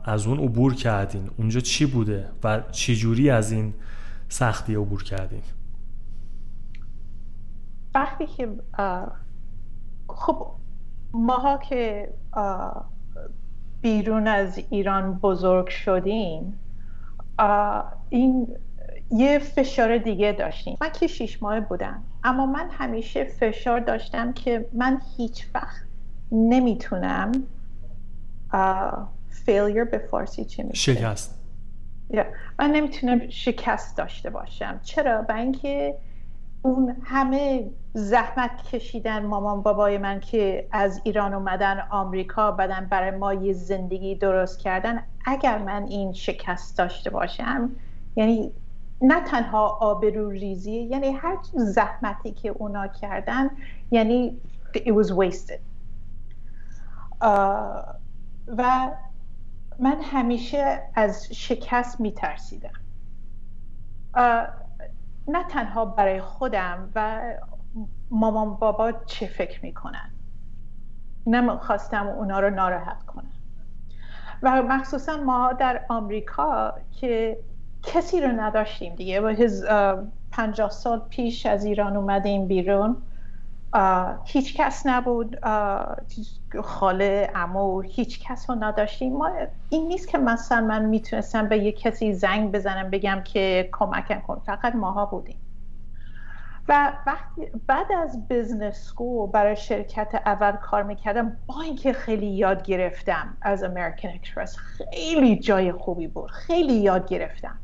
[0.05, 1.31] از اون عبور کردین.
[1.37, 3.75] اونجا چی بوده و چی جوری از این
[4.29, 5.43] سختی عبور کردین؟
[7.95, 8.49] وقتی که
[10.09, 10.47] خب
[11.13, 12.13] ماها که
[13.81, 16.59] بیرون از ایران بزرگ شدیم
[18.09, 18.57] این
[19.11, 20.77] یه فشار دیگه داشتیم.
[20.81, 22.03] من که شیش ماه بودم.
[22.25, 25.83] اما من همیشه فشار داشتم که من هیچ وقت
[26.33, 27.33] نمی‌تونم
[29.47, 31.39] failure به فارسی چی میشه؟ شکست.
[32.59, 34.81] من نمی‌تونم شکست داشته باشم.
[34.83, 35.99] چرا؟ به اینکه
[36.63, 43.35] اون همه زحمت کشیدن مامان بابای من که از ایران اومدن آمریکا بدن برای ما
[43.35, 47.71] یه زندگی درست کردن اگر من این شکست داشته باشم
[48.17, 48.53] یعنی
[49.03, 53.51] نه تنها آبرو ریزی یعنی هر زحمتی که اونا کردن
[53.91, 54.41] یعنی
[54.75, 55.61] it was wasted.
[58.47, 58.91] و
[59.79, 62.71] من همیشه از شکست میترسیدم.
[65.29, 67.21] نه تنها برای خودم و
[68.11, 70.11] مامان بابا چه فکر می‌کنن.
[71.27, 73.33] نمی‌خواستم اونا رو ناراحت کنم.
[74.43, 77.39] و مخصوصا ما در آمریکا که
[77.83, 79.21] کسی رو نداشتیم دیگه.
[79.21, 79.57] و
[80.33, 82.97] پنجاه سال پیش از ایران اومدیم بیرون.
[84.25, 85.39] هیچ کس نبود.
[86.63, 89.13] خاله عمو هیچ کس رو نداشتیم.
[89.13, 89.31] ما
[89.69, 94.43] این نیست که مثلا من می‌تونستم به یه کسی زنگ بزنم بگم که کمکم کن.
[94.47, 95.37] فقط ماها بودیم.
[96.69, 102.63] و وقتی بعد از business school برای شرکت اول کار می‌کردم با اینکه خیلی یاد
[102.63, 106.31] گرفتم از American Express خیلی جای خوبی بود.
[106.31, 107.59] خیلی یاد گرفتم.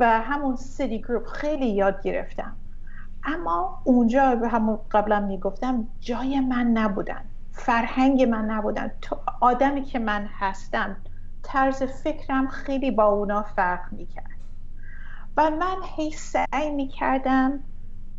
[0.00, 2.59] و همون سیتی گروپ خیلی یاد گرفتم.
[3.24, 8.92] اما اونجا همون قبلا می‌گفتم جای من نبودن فرهنگ من نبودن.
[9.40, 10.96] آدمی که من هستم
[11.42, 14.24] طرز فکرم خیلی با اونا فرق می‌کرد.
[15.36, 17.60] و من هی سعی می‌کردم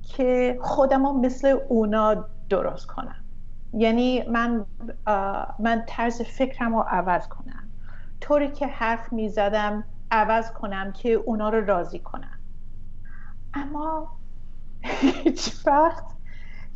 [0.02, 3.16] که خودم رو مثل اونا درست کنم.
[3.74, 4.66] یعنی من
[5.60, 7.72] من طرز فکرم رو عوض کنم.
[8.22, 12.40] طوری که حرف می‌زدم عوض کنم که اونا رو راضی کنم.
[13.54, 14.08] اما
[14.84, 16.04] هیچ وقت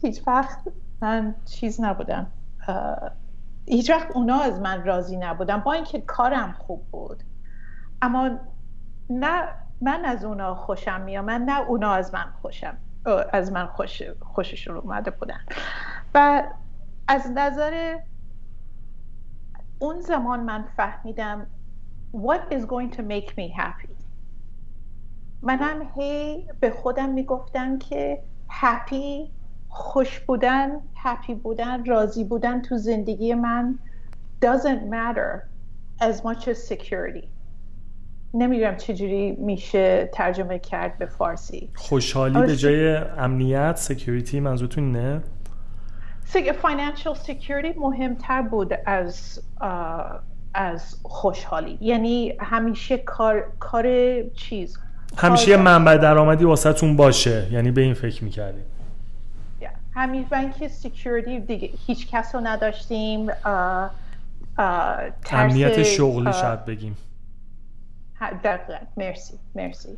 [0.02, 0.60] هیچ وقت
[1.02, 2.32] من چیز نبودم.
[3.68, 7.24] هیچ وقت اونا از من راضی نبودم با اینکه کارم خوب بود.
[8.02, 8.30] اما
[9.10, 9.48] نه
[9.82, 12.78] من از اونا خوشم میام من نه اونا از من خوشم
[13.34, 15.40] از من خوش خوششون اومده بودن.
[16.16, 16.44] و
[17.08, 17.98] از نظر
[19.80, 21.48] اون زمان من فهمیدم
[22.14, 23.95] what is going to make me happy.
[25.42, 29.32] منم هی به خودم می‌گفتم که هپی
[29.70, 33.80] خوش بودن هپی بودن راضی بودن تو زندگی من
[34.46, 35.42] doesn't matter
[36.02, 37.28] as much as security.
[38.34, 41.70] نمی‌دونم چجوری میشه ترجمه کرد به فارسی.
[41.76, 45.22] خوشحالی به جای امنیت سکیوریتی منظورتون نه؟
[46.64, 49.42] financial security مهمتر بود از
[50.54, 51.78] از خوشحالی.
[51.82, 53.86] یعنی همیشه کار کار
[54.34, 54.78] چیز
[55.18, 57.48] همیشه یه منبع درآمدی واسهتون باشه.
[57.52, 58.66] یعنی به این فکر می‌کردیم.
[59.96, 63.30] همیشه که سکیوریتی دیگه هیچ کس رو نداشتیم.
[65.32, 66.98] امنیت شغلی شاید بگیم.
[68.44, 68.74] دقیقا.
[68.98, 69.98] مرسی مرسی.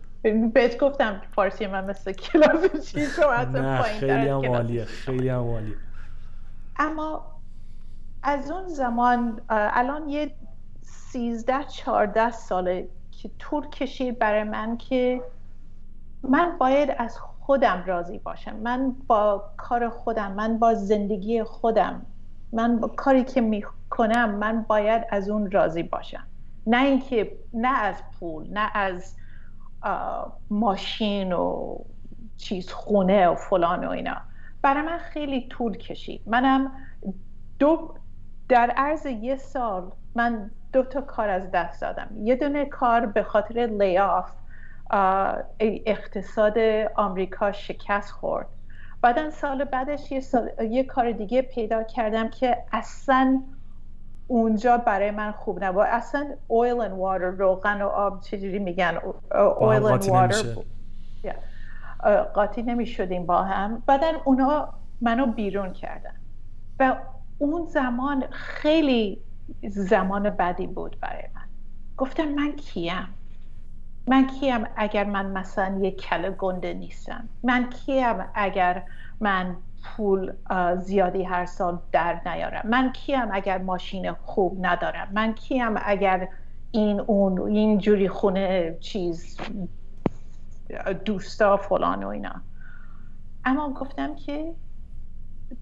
[0.53, 3.19] بهت گفتم فارسی من مثل کلاس چیز
[3.53, 5.75] نه خیلی هم عالیه خیلی هم عالیه.
[6.79, 7.25] اما
[8.23, 10.31] از اون زمان الان یه
[10.81, 12.87] سیزده چهارده ساله
[13.17, 15.21] که طول کشید برای من که
[16.23, 18.55] من باید از خودم راضی باشم.
[18.55, 22.05] من با کار خودم من با زندگی خودم
[22.51, 26.23] من با کاری که می‌کنم من باید از اون راضی باشم.
[26.67, 29.15] نه اینکه نه از پول نه از
[30.49, 31.77] ماشین و
[32.37, 34.17] چیز خونه و فلان و اینا.
[34.61, 36.21] برای من خیلی طول کشید.
[36.25, 36.71] منم
[37.59, 37.93] دو
[38.49, 42.07] در عرض یه سال من دو تا کار از دست دادم.
[42.23, 44.31] یه دونه کار به خاطر لیاف
[45.59, 46.57] اقتصاد
[46.95, 48.47] آمریکا شکست خورد.
[49.01, 50.21] بعدا سال بعدش یه,
[50.69, 53.41] یه کار دیگه پیدا کردم که اصلا
[54.27, 55.85] اونجا برای من خوب نبود.
[55.89, 58.97] اصلا oil and water روغن و آب چجوری میگن؟
[59.59, 60.45] oil and water
[62.33, 63.83] قاطی نمی شدیم با هم.
[63.85, 66.13] بعدا اونا منو بیرون کردن.
[66.79, 66.95] و
[67.37, 69.21] اون زمان خیلی
[69.69, 71.41] زمان بدی بود برای من.
[71.97, 73.07] گفتم من کیم؟
[74.07, 78.83] من کیم اگر من مثلا یک کل گنده نیستم؟ من کیم اگر
[79.19, 80.33] من پول
[80.79, 86.27] زیادی هر سال در نیارم؟ من کیم اگر ماشین خوب ندارم؟ من کیم اگر
[86.71, 89.37] این اون این جوری خونه چیز
[91.05, 92.41] دوستا فلان و اینا؟
[93.45, 94.53] اما گفتم که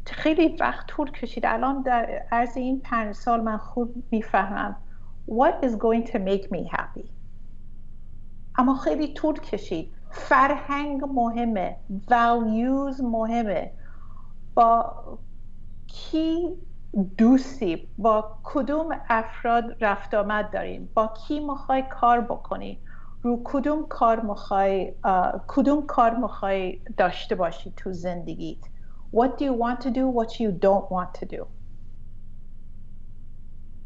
[0.05, 1.45] خیلی وقت طول کشید.
[1.45, 4.75] الان در عرض این پنج سال من خوب می‌فهمم
[5.27, 7.09] what is going to make me happy.
[8.57, 9.91] اما خیلی طول کشید.
[10.11, 11.77] فرهنگ مهمه.
[12.09, 13.71] values مهمه.
[14.53, 14.95] با
[15.87, 16.49] کی
[17.17, 22.79] دوستی با کدوم افراد رفت آمد داریم؟ با کی می‌خوای کار بکنی؟
[23.21, 24.93] رو کدوم کار می‌خوای
[25.47, 28.57] کدوم کار می‌خوای داشته باشی تو زندگیت؟
[29.15, 30.03] What do you want to do?
[30.19, 31.41] What you don't want to do?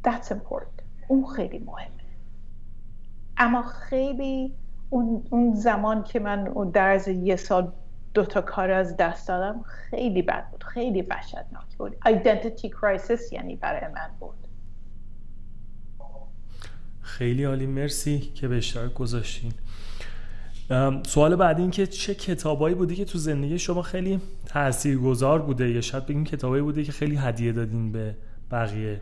[0.01, 0.81] That's important.
[1.07, 2.03] اون خیلی مهمه.
[3.37, 4.53] اما خیلی
[4.89, 7.71] اون, اون زمان که من در از یه سال
[8.13, 13.55] دو تا کار از دست دادم خیلی بد بود خیلی وحشتناک بود identity crisis یعنی
[13.55, 14.47] برای من بود
[17.01, 19.53] خیلی عالی مرسی که به اشتراک گذاشتین
[21.05, 25.81] سوال بعدی این که چه کتابایی بوده که تو زندگی شما خیلی تاثیرگذار بوده یا
[25.81, 28.15] شاید بگیم کتابایی بوده که خیلی هدیه دادین به
[28.51, 29.01] بقیه؟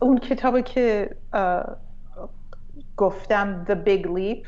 [0.00, 1.16] اون کتابی که
[2.96, 4.46] گفتم The Big Leap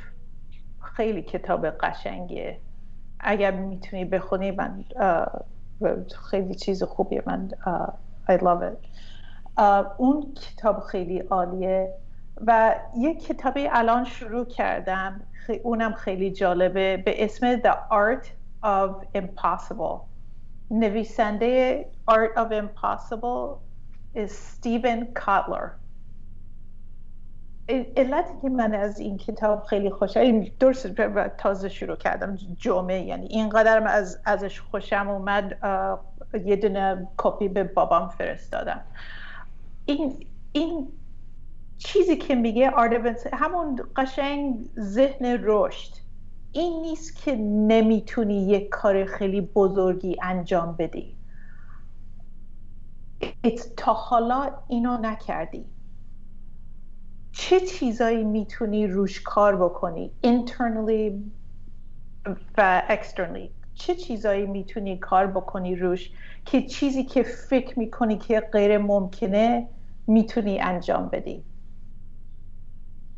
[0.96, 2.60] خیلی کتاب قشنگیه.
[3.20, 4.84] اگر می‌تونی بخونی من
[6.30, 7.22] خیلی چیز خوبیه.
[7.26, 7.48] من
[8.28, 8.88] I love it.
[9.98, 11.94] اون کتاب خیلی عالیه.
[12.46, 15.20] و یک کتابی الان شروع کردم.
[15.62, 16.96] اونم خیلی جالبه.
[16.96, 18.26] به اسم The Art
[18.64, 20.00] of Impossible.
[20.70, 23.58] نویسنده Art of Impossible
[24.14, 25.70] is Stephen Kotler.
[27.96, 30.86] علتی که من از این کتاب خیلی خوشم درست
[31.38, 32.36] تازه شروع کردم.
[32.36, 35.58] جمعه یعنی اینقدر از ازش خوشم اومد.
[36.44, 38.80] یه دونه کپی به بابام فرستادم.
[39.86, 40.88] این این
[41.78, 42.72] چیزی که میگه
[43.32, 45.92] همون قشنگ ذهن رشد.
[46.52, 51.16] این نیست که نمی‌تونی یک کار خیلی بزرگی انجام بدی.
[53.76, 55.64] تا حالا اینو نکردی.
[57.32, 61.12] چه چیزایی می‌تونی روش کار بکنی؟ Internally
[62.58, 63.50] و externally.
[63.74, 66.10] چه چیزایی می‌تونی کار بکنی روش
[66.44, 69.68] که چیزی که فکر می‌کنی که غیر ممکنه
[70.06, 71.44] می‌تونی انجام بدی؟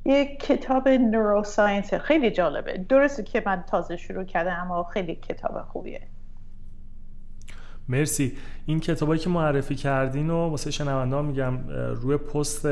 [0.09, 2.78] یک کتاب نوروساینس خیلی جالبه.
[2.88, 6.00] درسته که من تازه شروع کردم اما خیلی کتاب خوبیه.
[7.88, 8.32] مرسی.
[8.66, 12.68] این کتابایی که معرفی کردین و واسه شنونده میگم روی پست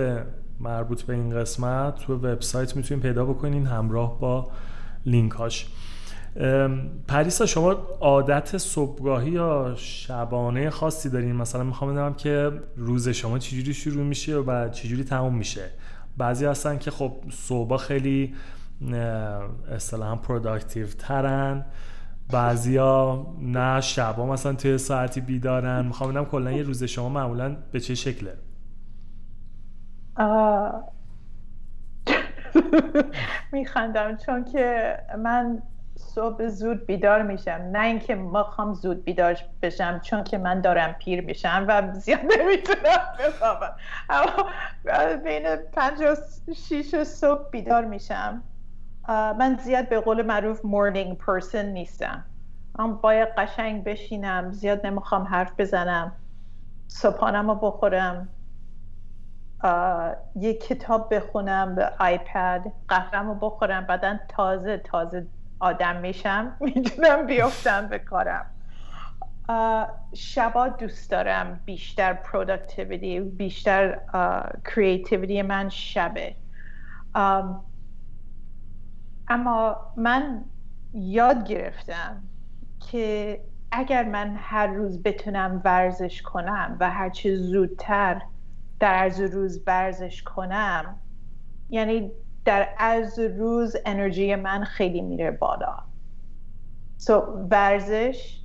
[0.60, 4.50] مربوط به این قسمت تو وبسایت می‌تونین پیدا بکنین همراه با
[5.06, 5.66] لینکاش.
[7.08, 13.74] پریسا شما عادت صبحگاهی یا شبانه خاصی دارین؟ مثلا می‌خوام بدونم که روز شما چجوری
[13.74, 15.70] شروع میشه و چجوری تموم میشه.
[16.16, 18.34] بعضی هستن که خب صبح خیلی
[19.70, 21.64] اصطلاحا productive ترن.
[22.32, 25.86] بعضیا نه شبا مثلا توی ساعتی بیدارن.
[25.86, 28.36] می‌خوام بدونم کلا یه روز شما معمولا به چه شکله؟
[33.52, 35.62] میخندم چون که من
[35.98, 37.50] صبح زود بیدار میشم.
[37.50, 42.20] نه اینکه ما خوام زود بیدار بشم چون که من دارم پیر میشم و زیاد
[42.20, 43.72] نمی‌تونم بخوابم.
[44.10, 44.50] اما
[45.24, 46.16] بین پنج و
[46.54, 48.42] شیش صبح بیدار میشم.
[49.08, 52.24] من زیاد به قول معروف morning person نیستم.
[52.78, 56.12] من باید قشنگ بشینم زیاد نمی‌خوام حرف بزنم
[56.88, 58.28] صبحانم رو بخورم
[60.36, 65.26] یه کتاب بخونم به آیپد قهوه‌م رو بخورم بعدا تازه تازه
[65.58, 68.46] آدم میشم می‌تونم بیفتم به کارم.
[70.14, 73.98] شبا دوست دارم بیشتر productivity بیشتر
[74.74, 76.36] creativity من شبه.
[79.28, 80.44] اما من
[80.94, 82.22] یاد گرفتم
[82.90, 83.40] که
[83.72, 88.22] اگر من هر روز بتونم ورزش کنم و هرچی زودتر
[88.80, 90.96] در عرض روز ورزش کنم
[91.70, 92.12] یعنی
[92.46, 95.76] در عرض روز انرژی من خیلی میره بالا.
[96.96, 98.40] سو so, ورزش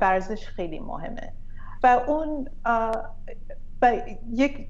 [0.00, 1.32] ورزش خیلی مهمه.
[1.82, 2.48] و اون
[4.30, 4.68] یک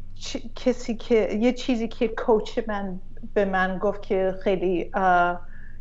[0.56, 3.00] کسی که یه چیزی که کوچ من
[3.34, 4.90] به من گفت که خیلی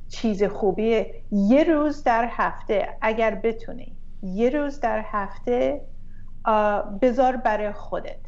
[0.10, 5.82] چیز خوبیه یه روز در هفته اگر بتونی یه روز در هفته
[7.02, 8.20] بذار برای خودت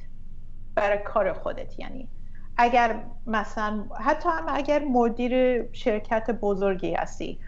[0.75, 2.09] برای کار خودت یعنی
[2.57, 7.39] اگر مثلا حتی هم اگر مدیر شرکت بزرگی هستی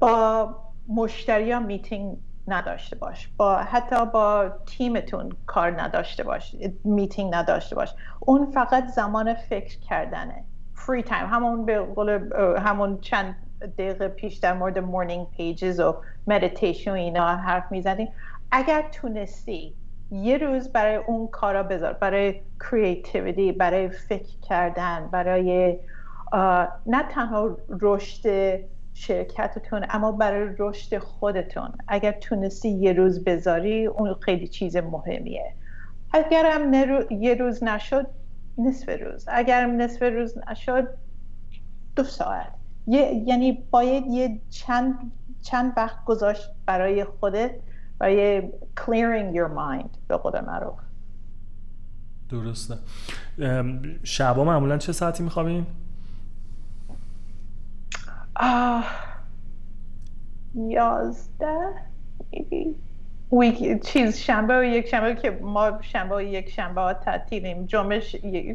[0.00, 0.56] با
[0.88, 2.16] مشتری میتینگ
[2.48, 7.94] نداشته باش با حتی با تیمتون کار نداشته باش میتینگ نداشته باش.
[8.20, 10.44] اون فقط زمان فکر کردنه.
[10.74, 11.86] free time همون به
[12.60, 13.36] همون چند
[13.78, 18.08] دقیقه پیش در مورد morning pages و مدیتیشن اینا حرف می‌زنیم
[18.50, 19.74] اگر تونستی
[20.10, 22.40] یه روز برای اون کارا بذار برای
[22.70, 25.78] creativity برای فکر کردن برای
[26.86, 28.58] نه تنها رشد
[28.94, 31.72] شرکتتون اما برای رشد خودتون.
[31.88, 35.52] اگر تونستی یه روز بذاری اون خیلی چیز مهمیه.
[36.12, 36.72] اگرم
[37.10, 38.06] یه روز نشد
[38.58, 39.24] نصف روز.
[39.28, 40.88] اگر نصف روز نشد
[41.96, 42.52] دو ساعت.
[42.86, 47.50] یعنی باید یه چند چند وقت گذاشت برای خودت
[48.00, 48.42] برای
[48.76, 50.78] clearing your mind به قول معروف.
[52.30, 52.74] درسته.
[54.02, 55.66] شبا معمولا چه ساعتی میخوابین؟
[60.54, 61.74] یازده.
[63.32, 67.66] ویک چیز شنبه و یک شنبه که ما شنبه و یک شنبه ها تعطیلیم.
[67.66, 68.00] جمعه,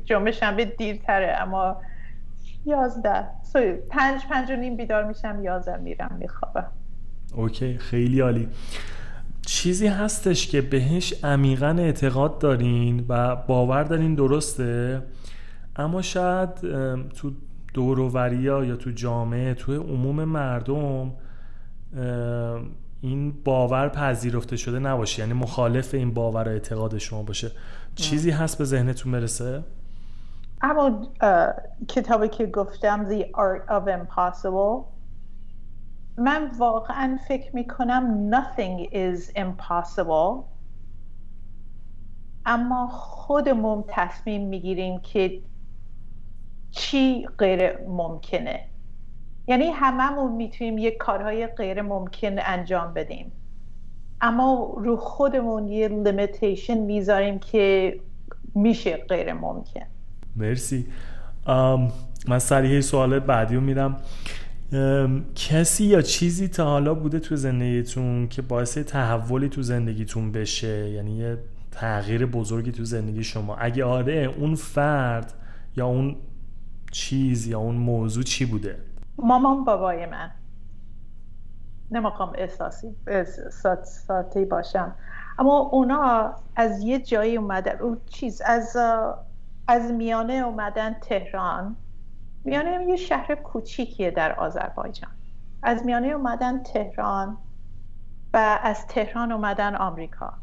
[0.06, 1.82] جمعه شنبه دیرتره اما
[2.66, 3.28] یازده.
[3.89, 6.72] پنج پنج و نیم بیدار میشم یازده میرم میخوابم.
[7.36, 8.50] اوکی خیلی عالی.
[9.46, 15.02] چیزی هستش که بهش عمیقا اعتقاد دارین و باور دارین درسته
[15.76, 16.50] اما شاید
[17.10, 17.32] تو
[17.74, 21.12] دورووریا یا تو جامعه تو عموم مردم
[23.02, 27.52] این باور پذیرفته شده نباشه یعنی مخالف این باور اعتقاد شما باشه.
[27.96, 29.64] چیزی هست به ذهنتون برسه؟
[30.62, 31.08] اما
[31.88, 34.95] کتابی که گفتم The Art of Impossible.
[36.18, 40.43] من واقعا فکر می‌کنم nothing is impossible.
[42.45, 45.41] اما خودمون تصمیم می‌گیریم که
[46.72, 48.59] چی غیر ممکنه.
[49.47, 53.32] یعنی هممون می‌تونیم یک کارهای غیر ممکن انجام بدیم.
[54.22, 57.99] اما رو خودمون یه لیمیتیشن می‌ذاریم که
[58.55, 59.86] میشه غیر ممکن.
[60.36, 60.88] مرسی.
[62.28, 63.95] من سریع سوال بعدی رو میدم.
[65.36, 71.17] کسی یا چیزی تا حالا بوده تو زندگیتون که باعث تحولی تو زندگیتون بشه؟ یعنی
[71.17, 71.38] یه
[71.71, 73.55] تغییر بزرگی تو زندگی شما.
[73.55, 75.34] اگه آره اون فرد
[75.76, 76.15] یا اون
[76.91, 78.78] چیز یا اون موضوع چی بوده؟
[79.17, 80.32] مامان بابای من.
[81.91, 82.95] نمی‌خوام احساسی
[83.84, 84.95] ساتی باشم.
[85.39, 87.80] اما اونا از یه جایی اومدن.
[87.80, 88.78] اون چیز از
[89.67, 91.76] از میانه اومدن تهران.
[92.46, 95.10] میانه یه شهر کوچیکیه در آذربایجان.
[95.64, 97.38] از میانه اومدن تهران
[98.34, 100.34] و از تهران اومدن آمریکا.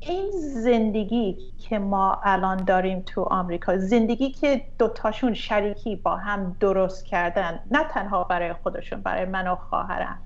[0.00, 7.04] این زندگی که ما الان داریم تو آمریکا زندگی که دوتاشون شریکی با هم درست
[7.04, 10.18] کردن نه تنها برای خودشون برای من و خواهرم.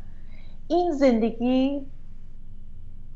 [0.68, 1.86] این زندگی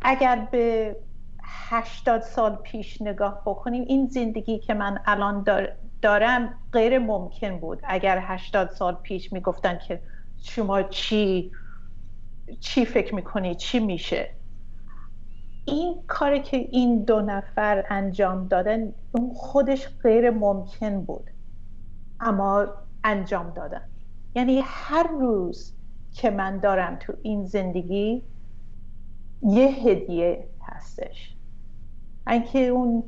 [0.02, 0.96] اگر به
[1.42, 5.42] هشتاد سال پیش نگاه بکنیم این زندگی که من الان
[6.02, 7.80] دارم غیر ممکن بود.
[7.84, 10.02] اگر هشتاد سال پیش می‌گفتن که
[10.36, 11.52] شما چی
[12.60, 14.30] چی فکر می‌کنی چی میشه؟
[15.64, 21.30] این کاری که این دو نفر انجام دادن اون خودش غیر ممکن بود.
[22.20, 22.66] اما
[23.04, 23.82] انجام دادن.
[24.34, 25.72] یعنی هر روز
[26.12, 28.22] که من دارم تو این زندگی
[29.42, 31.36] یه هدیه هستش.
[32.28, 33.04] اینکه اون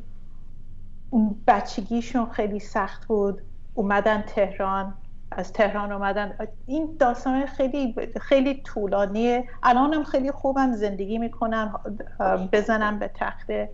[1.10, 3.42] اون بچگیشون خیلی سخت بود.
[3.74, 4.94] اومدن تهران.
[5.30, 6.38] از تهران اومدن.
[6.66, 9.48] این داستان خیلی خیلی طولانیه.
[9.62, 10.72] الانم خیلی خوبم.
[10.72, 11.80] زندگی می‌کنم.
[12.52, 13.70] بزنم به تخته.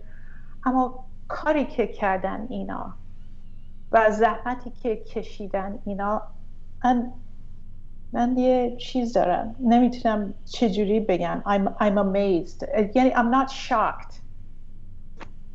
[0.65, 2.93] اما کاری که کردن اینا
[3.91, 6.21] و زحمتی که کشیدن اینا
[6.83, 7.11] من,
[8.13, 9.55] من یه چیز دارم.
[9.59, 11.43] نمی‌تونم چجوری بگم.
[11.45, 12.67] I'm, I'm amazed.
[12.95, 14.13] یعنی I'm not shocked.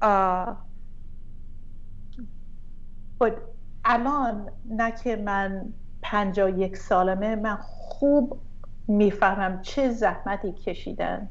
[0.02, 0.69] uh,
[3.20, 3.32] but
[3.84, 8.40] الان نه که من پنجا یک سالمه من خوب
[8.88, 11.28] می‌فهمم چه زحمتی کشیدن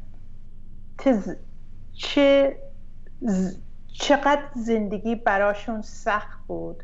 [1.93, 2.57] چه
[3.93, 6.83] چقدر زندگی براشون سخت بود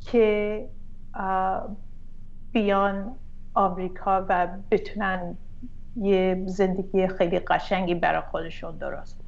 [0.00, 0.68] که
[2.52, 3.16] بیان
[3.54, 5.36] آمریکا و بتونن
[5.96, 9.23] یه زندگی خیلی قشنگی برای خودشون درست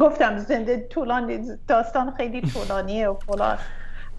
[0.00, 1.38] گفتم زنده طولانی
[1.68, 3.58] داستان خیلی طولانیه و فلان.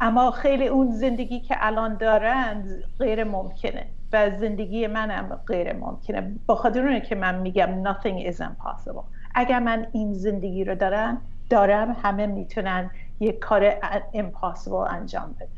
[0.01, 2.63] اما خیلی اون زندگی که الان دارن
[2.99, 6.31] غیر ممکنه و زندگی منم غیر ممکنه.
[6.45, 9.03] با خاطر که من میگم nothing is impossible.
[9.35, 13.71] اگر من این زندگی رو دارم دارم همه می‌تونن یک کار
[14.13, 15.49] impossible انجام بده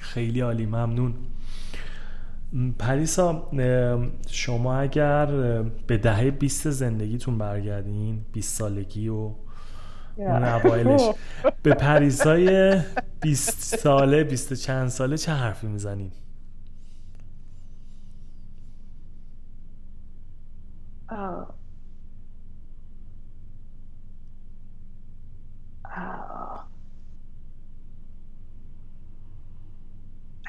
[0.00, 1.14] خیلی عالی ممنون.
[2.78, 3.50] پریسا
[4.28, 5.26] شما اگر
[5.86, 9.30] به دهه 20 زندگیتون برگردین 20 سالگی و
[10.16, 11.02] اون اوایلش.
[11.62, 12.80] به پریسای
[13.20, 16.12] 20 ساله 20 چند ساله چه حرفی می‌زنین؟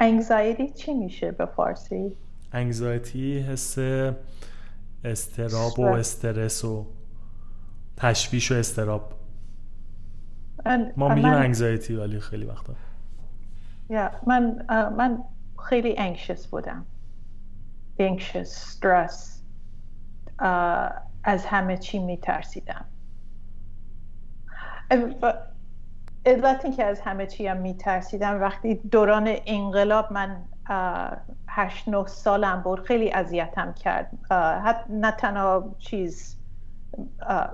[0.05, 2.17] انگزایتی چی میشه به فارسی؟
[2.51, 3.77] انگزایتی حس
[5.03, 6.85] استراب و استرس و
[7.97, 9.13] تشویش و استراب.
[10.97, 12.73] ما میگیم انگزایتی ولی خیلی وقتا.
[13.89, 14.65] یا من
[14.97, 15.23] من
[15.69, 16.85] خیلی انکشس بودم.
[17.99, 19.13] انکشس stress
[21.23, 22.85] از همه چی میترسیدم.
[26.25, 30.37] علت که از همه چی هم میترسیدم وقتی دوران انقلاب من
[31.49, 34.11] هشت نه سالم بود خیلی اذیتم کرد.
[34.89, 36.37] نه تنها چیز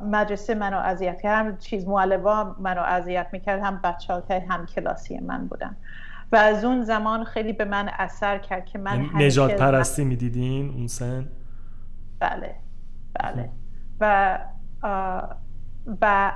[0.04, 5.20] مدرسه منو اذیت کرد هم چیز معلبا منو اذیت می‌کرد هم بچه که هم کلاسی
[5.20, 5.78] من بودن.
[6.32, 10.70] و از اون زمان خیلی به من اثر کرد که من یعنی نجات پرستی می‌دیدین
[10.70, 11.30] اون سن؟
[12.20, 12.56] بله
[13.14, 13.50] بله.
[14.00, 14.38] و
[16.02, 16.32] و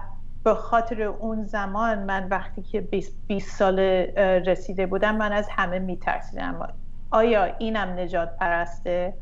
[0.45, 6.73] به خاطر اون زمان من وقتی که 20 سال رسیده بودم من از همه میترسیدم.
[7.11, 9.13] آیا اینم نجات پرسته؟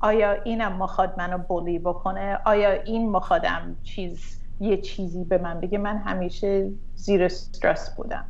[0.00, 5.78] آیا اینم مخواد منو بولی بکنه؟ آیا این مخوادم چیز یه چیزی به من بگه؟
[5.78, 8.24] من همیشه زیر استرس بودم.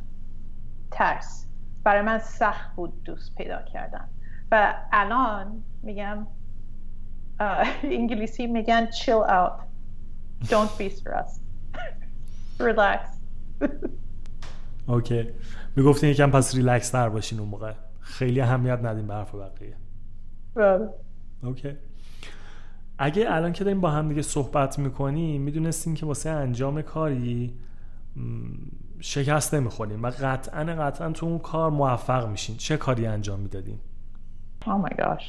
[0.91, 1.47] ترس.
[1.83, 4.07] برای من سخت بود دوست پیدا کردن.
[4.51, 6.27] و الان میگم
[7.83, 9.53] انگلیسی میگن chill out.
[10.49, 11.43] Don't be stressed.
[12.59, 12.99] Relax.
[14.87, 15.29] okay
[15.75, 17.73] می‌گفتین یکم پس ریلکس تر باشین اون موقع.
[17.99, 19.75] خیلی اهمیت ندیم به حرف بقیه.
[20.55, 20.89] بله.
[21.43, 21.73] okay
[22.97, 27.59] اگه الان که داریم با هم دیگه صحبت می‌کنیم می‌دونستیم که واسه انجام کاری
[28.99, 32.57] شکست نمی‌خوریم و قطعا قطعا تو اون کار موفق میشین.
[32.57, 33.79] چه کاری انجام می‌دادین؟
[34.61, 35.23] Oh my gosh.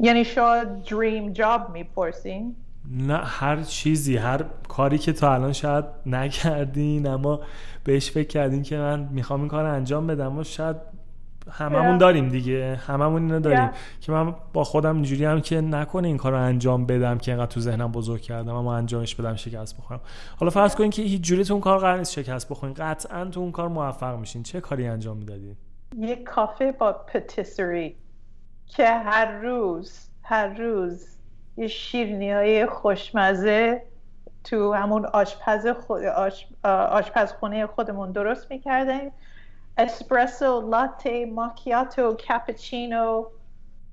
[0.00, 2.56] یعنی شاید دریم جاب می‌پرسین؟
[2.90, 7.40] نه هر چیزی هر کاری که تا الان شاید نکردین اما
[7.84, 10.76] بهش فکر کردین که من می‌خوام این کار انجام بدم و شاید
[11.50, 12.80] هممون داریم دیگه.
[12.86, 13.70] هممون اینو داریم.
[14.00, 17.50] که من با خودم اینجوری هم که نکنه این کار رو انجام بدم که اینقدر
[17.50, 20.00] تو ذهنم بزرگ کردم اما انجامش بدم شکست بخورم.
[20.36, 22.74] حالا فرض کنین که هیچ جوری تو اون کار قرار نیست شکست بخورین.
[22.74, 24.42] قطعا تو اون کار موفق میشین.
[24.42, 25.56] چه کاری انجام می‌دادین؟
[25.98, 27.96] یک کافه با پتیسری
[28.66, 31.06] که هر روز هر روز
[31.60, 33.82] یه شیرنی های خوشمزه
[34.44, 36.46] تو همون آشپز خود آش...
[36.64, 39.12] آشپزخونه خودمون درست می‌کردیم.
[39.78, 43.26] اسپرسو لاته ماکیاتو کپچینو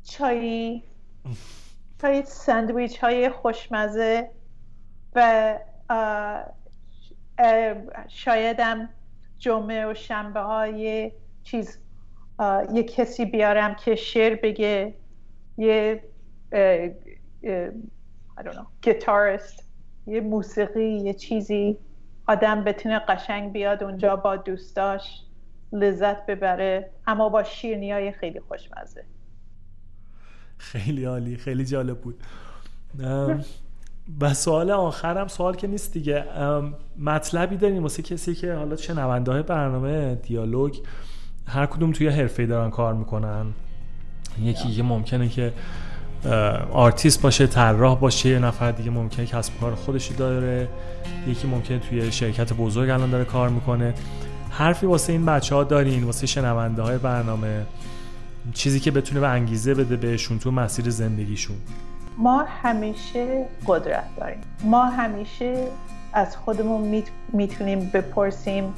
[0.03, 0.81] چای.
[2.01, 4.29] چای ساندویچ های خوشمزه
[5.15, 5.59] و
[8.07, 8.89] شایدم
[9.37, 11.11] جمعه و شنبه های
[11.43, 11.79] چیز
[12.73, 14.93] یه کسی بیارم که شعر بگه
[15.57, 16.03] یه
[17.43, 19.63] I don't know, گیتاریست
[20.07, 21.77] یه موسیقی یه چیزی.
[22.27, 25.23] آدم بتونه قشنگ بیاد اونجا با دوستاش
[25.71, 29.05] لذت ببره اما با شیرنی های خیلی خوشمزه.
[30.57, 32.23] خیلی عالی خیلی جالب بود.
[34.21, 36.25] و سوال آخرم سوال که نیست دیگه.
[36.99, 40.79] مطلبی داریم واسه کسی که حالا شنونده های برنامه دیالوگ
[41.47, 43.53] هر کدوم توی حرفه دارن کار می‌کنن.
[44.41, 45.53] یکی که ممکنه که
[46.71, 50.67] آرتیست باشه طراح باشه یه نفر دیگه ممکنه کسب کار خودشو داره
[51.27, 53.93] یکی ممکنه توی شرکت بزرگ الان داره کار می‌کنه.
[54.49, 57.65] حرفی واسه این بچه ها دارین واسه شنونده های برنامه
[58.53, 61.57] چیزی که بتونه به انگیزه بده بهشون تو مسیر زندگیشون.
[62.17, 64.39] ما همیشه قدرت داریم.
[64.63, 65.67] ما همیشه
[66.13, 67.03] از خودمون
[67.33, 68.73] می‌تونیم بپرسیم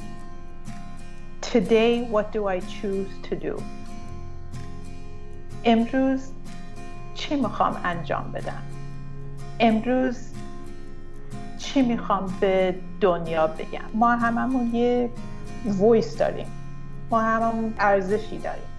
[1.42, 3.62] Today what do I choose to do?
[5.64, 6.20] امروز
[7.14, 8.62] چی می‌خوام انجام بدم؟
[9.60, 10.16] امروز
[11.58, 15.10] چی می‌خوام به دنیا بگم؟ ما هممون یه
[15.80, 16.46] ویس داریم.
[17.10, 18.69] ما هممون ارزشی داریم.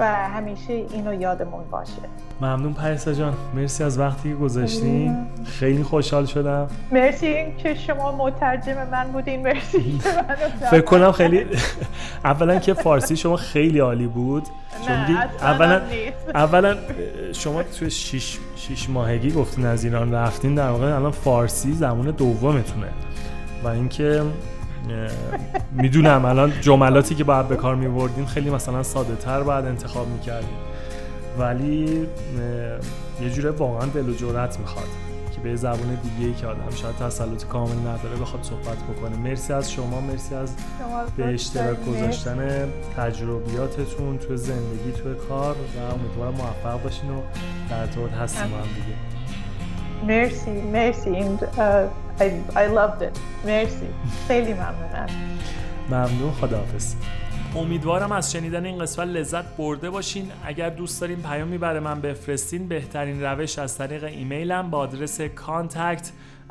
[0.00, 1.92] و همیشه اینو یادمون باشه.
[2.40, 3.34] ممنون پریسا جان.
[3.54, 6.68] مرسی از وقتی که گذاشتین خیلی خوشحال شدم.
[6.92, 9.42] مرسی که شما مترجم من بودین.
[9.42, 10.00] مرسی
[10.70, 11.46] فکر کنم خیلی
[12.24, 14.42] اولا که فارسی شما خیلی عالی بود.
[15.42, 15.80] اولا
[16.34, 16.76] اولا
[17.32, 20.54] شما توی شیش, شیش ماهگی گفتین از ایران رفتین.
[20.54, 22.88] در واقع الان فارسی زمان دومتونه.
[23.64, 24.22] و اینکه
[25.72, 30.56] می‌دونم الان جملاتی که باید به کار میوردین خیلی مثلا ساده تر باید انتخاب می‌کردین
[31.38, 32.06] ولی
[33.22, 34.88] یه جوره واقعا دل و جرأت می‌خواد
[35.34, 39.16] که به زبون دیگه ای که آدم شاید تسلط کامل نداره بخواد صحبت بکنه.
[39.16, 40.54] مرسی از شما مرسی از
[41.16, 47.20] به اشتراک گذاشتن تجربیاتتون تو زندگی تو کار و امیدوارم موفق باشین و
[47.70, 48.96] در طور هستیم هم دیگه.
[50.06, 51.10] مرسی مرسی.
[52.20, 53.18] I, I loved it.
[53.46, 53.86] مرسی.
[54.28, 55.06] خیلی ممنونم.
[55.88, 56.32] ممنون.
[56.32, 56.94] خداحافظ.
[57.56, 60.30] امیدوارم از شنیدن این قسمت لذت برده باشین.
[60.44, 65.20] اگر دوست دارین پیامی برای من بفرستین بهترین روش از طریق ایمیلم با آدرس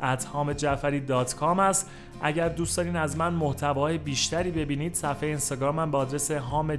[0.00, 1.90] contact at است.
[2.22, 6.78] اگر دوست دارین از من محتواهای بیشتری ببینید صفحه اینستاگرامم با آدرس هام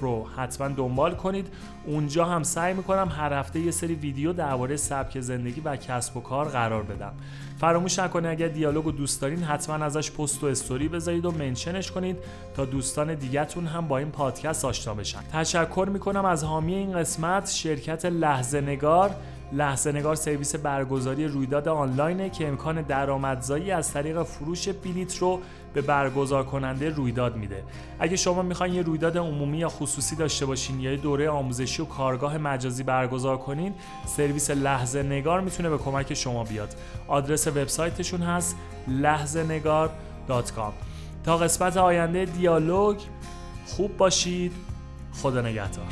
[0.00, 1.46] رو حتما دنبال کنید.
[1.86, 6.20] اونجا هم سعی می‌کنم هر هفته یه سری ویدیو درباره سبک زندگی و کسب و
[6.20, 7.12] کار قرار بدم.
[7.60, 11.90] فراموش نکنید اگر دیالوگ رو دوست دارین حتما ازش پست و استوری بذارید و منشنش
[11.90, 12.16] کنید
[12.56, 15.20] تا دوستان دیگهتون هم با این پادکست آشنا بشن.
[15.32, 19.14] تشکر می‌کنم از حامی این قسمت شرکت لحظه نگار
[19.52, 25.40] لحظه نگار سرویس برگزاری رویداد آنلاینه که امکان درآمدزایی از طریق فروش بلیت رو
[25.74, 27.64] به برگزار کننده رویداد میده.
[27.98, 31.84] اگه شما می‌خواین یه رویداد عمومی یا خصوصی داشته باشین یا یه دوره آموزشی و
[31.84, 33.74] کارگاه مجازی برگزار کنین
[34.06, 36.74] سرویس لحظه نگار می‌تونه به کمک شما بیاد.
[37.08, 38.56] آدرس وبسایتشون هست
[38.88, 39.90] لحظه نگار
[41.24, 42.96] تا قسمت آینده دیالوگ
[43.66, 44.52] خوب باشید.
[45.22, 45.86] خدا نگهدار.